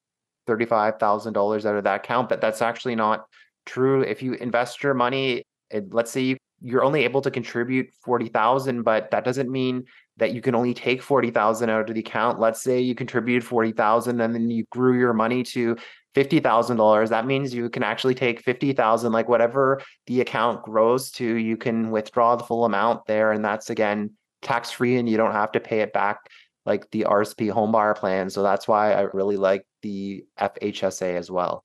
$35,000 0.49 1.67
out 1.67 1.77
of 1.77 1.83
that 1.83 1.97
account, 1.97 2.29
but 2.29 2.41
that's 2.41 2.63
actually 2.63 2.95
not 2.95 3.25
true. 3.67 4.03
If 4.03 4.23
you 4.23 4.35
invest 4.35 4.81
your 4.85 4.95
money, 4.95 5.43
let's 5.91 6.13
say 6.13 6.21
you, 6.21 6.37
you're 6.63 6.85
only 6.85 7.03
able 7.03 7.21
to 7.23 7.33
contribute 7.33 7.89
40,000, 8.05 8.85
but 8.85 9.11
that 9.11 9.25
doesn't 9.25 9.51
mean 9.51 9.87
that 10.17 10.33
you 10.33 10.41
can 10.41 10.55
only 10.55 10.75
take 10.75 11.03
40,000 11.03 11.69
out 11.69 11.89
of 11.89 11.95
the 11.95 12.01
account. 12.01 12.39
Let's 12.39 12.63
say 12.63 12.81
you 12.81 12.95
contributed 12.95 13.45
40,000 13.45 14.21
and 14.21 14.35
then 14.35 14.51
you 14.51 14.65
grew 14.71 14.99
your 14.99 15.13
money 15.13 15.43
to 15.45 15.77
$50,000. 16.15 17.09
That 17.09 17.27
means 17.27 17.53
you 17.53 17.69
can 17.69 17.83
actually 17.83 18.15
take 18.15 18.41
50,000 18.41 19.13
like 19.13 19.29
whatever 19.29 19.83
the 20.07 20.21
account 20.21 20.63
grows 20.63 21.11
to, 21.13 21.25
you 21.25 21.57
can 21.57 21.91
withdraw 21.91 22.37
the 22.37 22.45
full 22.45 22.65
amount 22.65 23.07
there 23.07 23.33
and 23.33 23.45
that's 23.45 23.71
again 23.71 24.11
tax 24.43 24.71
free 24.71 24.97
and 24.97 25.09
you 25.09 25.17
don't 25.17 25.33
have 25.33 25.51
to 25.53 25.61
pay 25.61 25.81
it 25.81 25.93
back 25.93 26.21
like 26.67 26.89
the 26.93 27.07
RSP 27.09 27.51
home 27.51 27.73
buyer 27.73 27.95
plan. 27.95 28.31
So 28.31 28.43
that's 28.43 28.69
why 28.69 28.93
I 28.93 29.03
really 29.03 29.37
like 29.37 29.67
the 29.83 30.25
FHSA 30.39 31.17
as 31.17 31.31
well. 31.31 31.65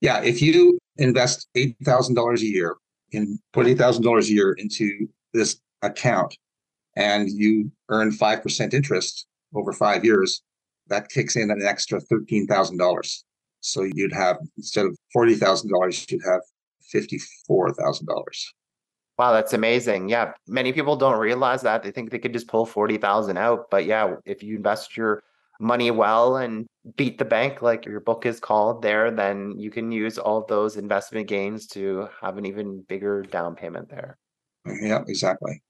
Yeah, 0.00 0.22
if 0.22 0.40
you 0.40 0.78
invest 0.98 1.48
$8,000 1.56 2.38
a 2.38 2.44
year 2.44 2.76
and 3.12 3.38
put 3.52 3.66
$8,000 3.66 4.22
a 4.22 4.32
year 4.32 4.52
into 4.52 5.08
this 5.32 5.60
account 5.82 6.36
and 6.96 7.28
you 7.30 7.70
earn 7.88 8.10
5% 8.10 8.74
interest 8.74 9.26
over 9.54 9.72
five 9.72 10.04
years, 10.04 10.42
that 10.88 11.08
kicks 11.08 11.36
in 11.36 11.50
an 11.50 11.62
extra 11.64 12.00
$13,000. 12.00 13.22
So 13.60 13.82
you'd 13.82 14.12
have, 14.12 14.36
instead 14.56 14.86
of 14.86 14.96
$40,000, 15.16 16.10
you'd 16.10 16.22
have 16.24 16.40
$54,000. 16.94 18.46
Wow, 19.16 19.32
that's 19.32 19.52
amazing. 19.52 20.08
Yeah, 20.08 20.32
many 20.48 20.72
people 20.72 20.96
don't 20.96 21.18
realize 21.18 21.62
that. 21.62 21.82
They 21.82 21.92
think 21.92 22.10
they 22.10 22.18
could 22.18 22.32
just 22.32 22.48
pull 22.48 22.66
40,000 22.66 23.36
out, 23.36 23.70
but 23.70 23.86
yeah, 23.86 24.16
if 24.24 24.42
you 24.42 24.56
invest 24.56 24.96
your 24.96 25.22
money 25.60 25.90
well 25.92 26.36
and 26.36 26.66
beat 26.96 27.16
the 27.16 27.24
bank 27.24 27.62
like 27.62 27.86
your 27.86 28.00
book 28.00 28.26
is 28.26 28.40
called 28.40 28.82
there, 28.82 29.12
then 29.12 29.54
you 29.56 29.70
can 29.70 29.92
use 29.92 30.18
all 30.18 30.44
those 30.44 30.76
investment 30.76 31.28
gains 31.28 31.68
to 31.68 32.08
have 32.20 32.36
an 32.38 32.44
even 32.44 32.82
bigger 32.88 33.22
down 33.22 33.54
payment 33.54 33.88
there. 33.88 34.18
Yeah, 34.66 35.02
exactly. 35.06 35.62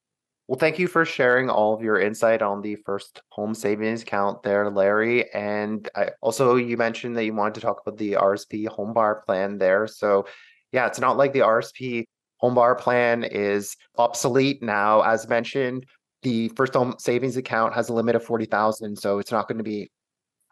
Well, 0.47 0.59
thank 0.59 0.79
you 0.79 0.89
for 0.89 1.07
sharing 1.07 1.49
all 1.49 1.73
of 1.73 1.83
your 1.83 1.99
insight 1.99 2.43
on 2.43 2.61
the 2.61 2.77
first 2.77 3.23
home 3.31 3.55
savings 3.55 4.03
account 4.03 4.43
there, 4.43 4.69
Larry. 4.71 5.33
And 5.33 5.89
I, 5.97 6.11
also, 6.21 6.57
you 6.57 6.77
mentioned 6.77 7.17
that 7.17 7.25
you 7.25 7.35
wanted 7.35 7.55
to 7.55 7.61
talk 7.63 7.81
about 7.81 7.99
the 7.99 8.13
RSP 8.13 8.69
home 8.69 8.93
buyer 8.93 9.23
plan 9.27 9.57
there. 9.57 9.87
So, 9.87 10.27
yeah, 10.71 10.87
it's 10.87 11.01
not 11.01 11.17
like 11.17 11.33
the 11.33 11.41
RSP 11.41 12.05
home 12.37 12.55
buyer 12.55 12.75
plan 12.75 13.25
is 13.25 13.75
obsolete 13.97 14.63
now. 14.63 15.01
As 15.01 15.27
mentioned, 15.29 15.87
the 16.21 16.49
first 16.51 16.75
home 16.75 16.97
savings 16.99 17.39
account 17.39 17.73
has 17.75 17.89
a 17.89 17.95
limit 17.95 18.15
of 18.15 18.23
40,000. 18.23 18.97
So, 18.97 19.21
it's 19.21 19.33
not 19.33 19.49
going 19.49 19.59
to 19.59 19.65
be 19.65 19.91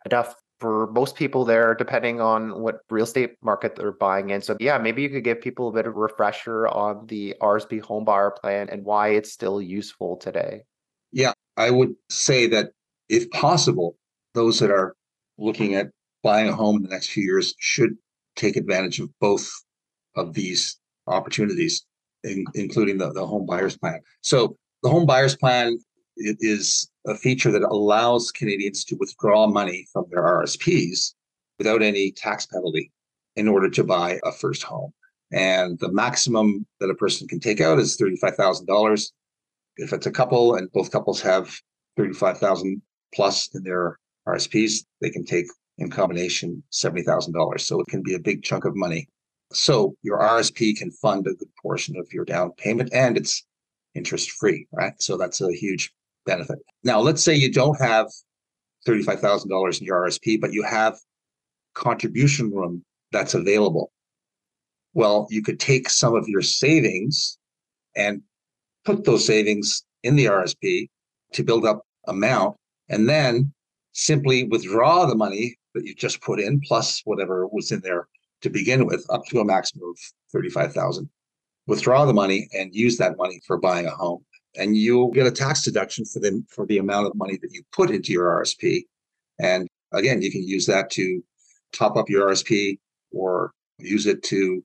enough 0.07 0.35
for 0.63 0.87
most 0.93 1.17
people 1.17 1.45
there, 1.45 1.75
depending 1.75 2.21
on 2.21 2.61
what 2.61 2.83
real 2.89 3.03
estate 3.03 3.33
market 3.43 3.75
they're 3.75 3.91
buying 3.91 4.31
in. 4.31 4.41
So, 4.41 4.57
yeah, 4.61 4.79
maybe 4.79 5.03
you 5.03 5.11
could 5.11 5.25
give 5.25 5.41
people 5.41 5.69
a 5.69 5.73
bit 5.73 5.89
of 5.89 5.97
a 5.97 5.99
refresher 5.99 6.69
on 6.69 7.05
the 7.09 7.35
RSP 7.43 7.83
home 7.83 8.05
buyer 8.05 8.31
plan 8.31 8.69
and 8.71 8.85
why 8.85 9.09
it's 9.09 9.33
still 9.33 9.61
useful 9.61 10.17
today. 10.17 10.63
Yeah, 11.11 11.33
I 11.57 11.71
would 11.71 11.95
say 12.11 12.47
that 12.47 12.71
if 13.09 13.29
possible, 13.33 13.97
those 14.35 14.61
that 14.61 14.71
are 14.71 14.95
looking 15.37 15.75
at 15.75 15.89
buying 16.23 16.49
a 16.49 16.55
home 16.55 16.77
in 16.77 16.83
the 16.85 16.91
next 16.91 17.11
few 17.11 17.25
years 17.25 17.57
should 17.59 17.97
take 18.37 18.55
advantage 18.55 19.01
of 19.01 19.11
both 19.21 19.51
of 20.15 20.33
these 20.33 20.79
opportunities, 21.09 21.85
in, 22.23 22.45
including 22.55 22.99
the, 22.99 23.13
the 23.13 23.27
home 23.27 23.47
buyers 23.47 23.77
plan. 23.77 24.01
So, 24.21 24.57
the 24.85 24.91
home 24.91 25.07
buyers 25.07 25.37
plan 25.37 25.77
it 26.17 26.37
is 26.41 26.91
a 27.07 27.15
feature 27.15 27.51
that 27.51 27.63
allows 27.63 28.31
Canadians 28.31 28.85
to 28.85 28.97
withdraw 28.97 29.47
money 29.47 29.87
from 29.93 30.05
their 30.11 30.23
RSPs 30.23 31.15
without 31.59 31.83
any 31.83 32.13
tax 32.13 32.47
penalty 32.47 32.91
in 33.37 33.49
order 33.49 33.71
to 33.71 33.85
buy 33.85 34.21
a 34.25 34.33
first 34.33 34.63
home. 34.63 34.93
And 35.33 35.79
the 35.79 35.91
maximum 35.91 36.67
that 36.81 36.91
a 36.91 36.95
person 36.95 37.27
can 37.27 37.41
take 37.41 37.61
out 37.61 37.79
is 37.79 37.97
$35,000. 37.97 39.11
If 39.79 39.93
it's 39.93 40.07
a 40.07 40.11
couple 40.11 40.57
and 40.57 40.71
both 40.73 40.91
couples 40.91 41.21
have 41.23 41.51
35,000 41.97 42.83
plus 43.15 43.49
in 43.55 43.63
their 43.63 43.99
RSPs, 44.29 44.85
they 45.01 45.11
can 45.11 45.25
take 45.25 45.47
in 45.79 45.91
combination 45.91 46.63
$70,000. 46.73 47.61
So 47.61 47.81
it 47.81 47.87
can 47.89 48.03
be 48.03 48.15
a 48.15 48.21
big 48.21 48.43
chunk 48.43 48.65
of 48.67 48.77
money. 48.77 49.09
So 49.53 49.95
your 50.03 50.19
RSP 50.21 50.77
can 50.77 50.91
fund 50.91 51.27
a 51.27 51.35
good 51.35 51.49
portion 51.61 51.97
of 51.97 52.13
your 52.13 52.25
down 52.25 52.53
payment 52.53 52.91
and 52.93 53.17
it's 53.17 53.45
interest 53.95 54.31
free, 54.33 54.67
right? 54.73 54.93
So 55.01 55.17
that's 55.17 55.41
a 55.41 55.53
huge 55.53 55.93
benefit. 56.27 56.59
Now, 56.85 57.01
let's 57.01 57.23
say 57.23 57.35
you 57.35 57.53
don't 57.53 57.81
have 57.81 58.07
$35,000 58.87 59.81
in 59.81 59.87
your 59.87 60.07
RSP, 60.07 60.41
but 60.41 60.53
you 60.53 60.63
have 60.63 60.99
contribution 61.75 62.53
room 62.53 62.85
that's 63.13 63.35
available. 63.35 63.93
Well, 64.95 65.27
you 65.31 65.43
could 65.43 65.61
take 65.61 65.89
some 65.89 66.15
of 66.15 66.29
your 66.29 66.43
savings 66.43 67.39
and 67.97 68.23
put 68.85 69.05
those 69.05 69.25
savings 69.25 69.85
in 70.03 70.17
the 70.17 70.27
RSP 70.27 70.89
to 71.33 71.45
build 71.45 71.65
up 71.65 71.83
amount 72.07 72.57
and 72.89 73.09
then 73.09 73.53
simply 73.93 74.45
withdraw 74.45 75.07
the 75.07 75.15
money 75.15 75.57
that 75.75 75.85
you 75.85 75.95
just 75.95 76.21
put 76.21 76.41
in 76.41 76.61
plus 76.61 77.01
whatever 77.05 77.47
was 77.47 77.73
in 77.73 77.81
there 77.81 78.09
to 78.43 78.51
begin 78.51 78.87
with 78.87 79.07
up 79.11 79.25
to 79.27 79.41
a 79.41 79.45
maximum 79.45 79.91
of 79.91 79.99
35,000 80.33 81.09
withdraw 81.67 82.05
the 82.05 82.13
money 82.13 82.49
and 82.53 82.75
use 82.75 82.97
that 82.97 83.17
money 83.17 83.41
for 83.47 83.57
buying 83.57 83.87
a 83.87 83.91
home 83.91 84.25
and 84.57 84.77
you'll 84.77 85.11
get 85.11 85.27
a 85.27 85.31
tax 85.31 85.63
deduction 85.63 86.05
for 86.05 86.21
the 86.21 86.43
for 86.49 86.67
the 86.67 86.79
amount 86.79 87.07
of 87.07 87.15
money 87.15 87.39
that 87.41 87.53
you 87.53 87.63
put 87.73 87.91
into 87.91 88.13
your 88.13 88.29
RSP. 88.43 88.83
And 89.41 89.69
again, 89.93 90.23
you 90.23 90.31
can 90.31 90.47
use 90.47 90.67
that 90.67 90.91
to 90.91 91.23
top 91.73 91.97
up 91.97 92.09
your 92.09 92.31
RSP 92.31 92.79
or 93.13 93.53
use 93.79 94.07
it 94.07 94.23
to 94.25 94.63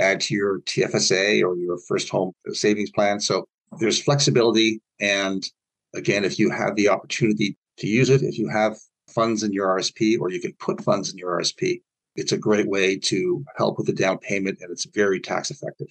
add 0.00 0.20
to 0.20 0.34
your 0.34 0.60
TFSA 0.60 1.42
or 1.42 1.56
your 1.56 1.78
first 1.78 2.08
home 2.08 2.32
savings 2.52 2.90
plan. 2.90 3.20
So 3.20 3.46
there's 3.78 4.02
flexibility. 4.02 4.80
And 5.00 5.44
again, 5.94 6.24
if 6.24 6.38
you 6.38 6.50
have 6.50 6.74
the 6.76 6.88
opportunity 6.88 7.56
to 7.78 7.86
use 7.86 8.10
it, 8.10 8.22
if 8.22 8.38
you 8.38 8.48
have 8.48 8.76
funds 9.08 9.42
in 9.42 9.52
your 9.52 9.68
RSP 9.68 10.18
or 10.20 10.30
you 10.30 10.40
can 10.40 10.52
put 10.54 10.82
funds 10.82 11.12
in 11.12 11.18
your 11.18 11.38
RSP, 11.38 11.80
it's 12.16 12.32
a 12.32 12.38
great 12.38 12.68
way 12.68 12.96
to 12.96 13.44
help 13.56 13.76
with 13.76 13.86
the 13.86 13.92
down 13.92 14.18
payment 14.18 14.58
and 14.60 14.70
it's 14.70 14.86
very 14.86 15.20
tax 15.20 15.50
effective. 15.50 15.88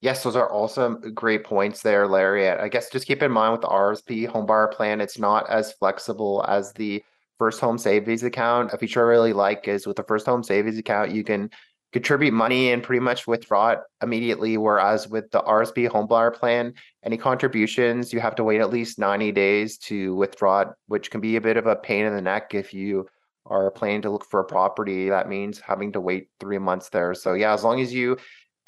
Yes, 0.00 0.22
those 0.22 0.36
are 0.36 0.48
also 0.48 0.94
uh, 0.94 1.08
great 1.10 1.44
points 1.44 1.82
there, 1.82 2.06
Larry. 2.06 2.48
I 2.48 2.68
guess 2.68 2.90
just 2.90 3.06
keep 3.06 3.22
in 3.22 3.32
mind 3.32 3.52
with 3.52 3.62
the 3.62 3.68
RSP 3.68 4.28
home 4.28 4.46
buyer 4.46 4.68
plan, 4.68 5.00
it's 5.00 5.18
not 5.18 5.48
as 5.50 5.72
flexible 5.72 6.44
as 6.48 6.72
the 6.72 7.02
first 7.38 7.60
home 7.60 7.78
savings 7.78 8.22
account. 8.22 8.72
A 8.72 8.78
feature 8.78 9.00
I 9.04 9.08
really 9.08 9.32
like 9.32 9.66
is 9.66 9.86
with 9.86 9.96
the 9.96 10.04
first 10.04 10.26
home 10.26 10.44
savings 10.44 10.78
account, 10.78 11.10
you 11.10 11.24
can 11.24 11.50
contribute 11.92 12.32
money 12.32 12.70
and 12.70 12.82
pretty 12.82 13.00
much 13.00 13.26
withdraw 13.26 13.70
it 13.70 13.78
immediately. 14.02 14.56
Whereas 14.56 15.08
with 15.08 15.30
the 15.30 15.40
RSP 15.40 15.88
home 15.88 16.06
buyer 16.06 16.30
plan, 16.30 16.74
any 17.02 17.16
contributions, 17.16 18.12
you 18.12 18.20
have 18.20 18.34
to 18.36 18.44
wait 18.44 18.60
at 18.60 18.70
least 18.70 18.98
90 18.98 19.32
days 19.32 19.78
to 19.78 20.14
withdraw 20.14 20.60
it, 20.60 20.68
which 20.86 21.10
can 21.10 21.20
be 21.20 21.36
a 21.36 21.40
bit 21.40 21.56
of 21.56 21.66
a 21.66 21.76
pain 21.76 22.04
in 22.04 22.14
the 22.14 22.22
neck 22.22 22.54
if 22.54 22.74
you 22.74 23.08
are 23.46 23.70
planning 23.70 24.02
to 24.02 24.10
look 24.10 24.26
for 24.26 24.40
a 24.40 24.44
property. 24.44 25.08
That 25.08 25.28
means 25.28 25.58
having 25.58 25.92
to 25.92 26.00
wait 26.00 26.28
three 26.38 26.58
months 26.58 26.90
there. 26.90 27.14
So, 27.14 27.32
yeah, 27.32 27.54
as 27.54 27.64
long 27.64 27.80
as 27.80 27.92
you 27.92 28.18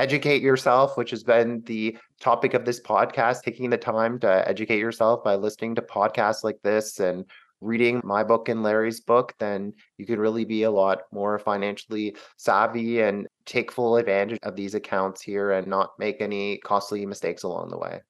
educate 0.01 0.43
yourself, 0.43 0.97
which 0.97 1.11
has 1.11 1.23
been 1.23 1.63
the 1.67 1.97
topic 2.21 2.55
of 2.55 2.65
this 2.65 2.81
podcast, 2.81 3.43
taking 3.43 3.69
the 3.69 3.77
time 3.77 4.19
to 4.21 4.49
educate 4.49 4.79
yourself 4.79 5.23
by 5.23 5.35
listening 5.35 5.75
to 5.75 5.83
podcasts 5.83 6.43
like 6.43 6.59
this 6.63 6.99
and 7.01 7.27
reading 7.61 8.01
my 8.03 8.25
book 8.25 8.49
and 8.49 8.63
Larry's 8.63 9.01
book, 9.01 9.35
then 9.39 9.75
you 9.99 10.07
could 10.07 10.19
really 10.19 10.47
be 10.47 10.63
a 10.63 10.71
lot 10.71 11.03
more 11.13 11.39
financially 11.39 12.17
savvy 12.39 13.03
and 13.03 13.27
take 13.45 13.71
full 13.71 13.97
advantage 13.97 14.39
of 14.43 14.57
these 14.57 14.75
accounts 14.75 15.21
here 15.21 15.53
and 15.53 15.67
not 15.67 15.91
make 15.99 16.23
any 16.23 16.57
costly 16.59 17.05
mistakes 17.05 17.43
along 17.43 17.69
the 17.69 17.79
way. 17.79 18.01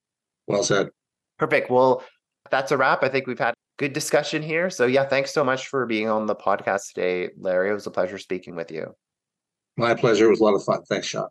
Well 0.46 0.62
said. 0.62 0.90
Perfect. 1.38 1.70
Well, 1.70 2.04
that's 2.50 2.70
a 2.70 2.76
wrap. 2.76 3.02
I 3.02 3.08
think 3.08 3.26
we've 3.26 3.38
had 3.38 3.54
a 3.54 3.54
good 3.78 3.92
discussion 3.92 4.42
here. 4.42 4.70
So, 4.70 4.86
yeah, 4.86 5.06
thanks 5.06 5.34
so 5.34 5.42
much 5.42 5.66
for 5.66 5.84
being 5.86 6.08
on 6.08 6.26
the 6.26 6.36
podcast 6.36 6.92
today, 6.94 7.30
Larry. 7.36 7.70
It 7.70 7.74
was 7.74 7.88
a 7.88 7.90
pleasure 7.90 8.18
speaking 8.18 8.54
with 8.54 8.70
you. 8.70 8.94
My 9.76 9.94
pleasure. 9.94 10.26
It 10.26 10.30
was 10.30 10.40
a 10.40 10.44
lot 10.44 10.54
of 10.54 10.62
fun. 10.62 10.82
Thanks, 10.84 11.08
Sean. 11.08 11.28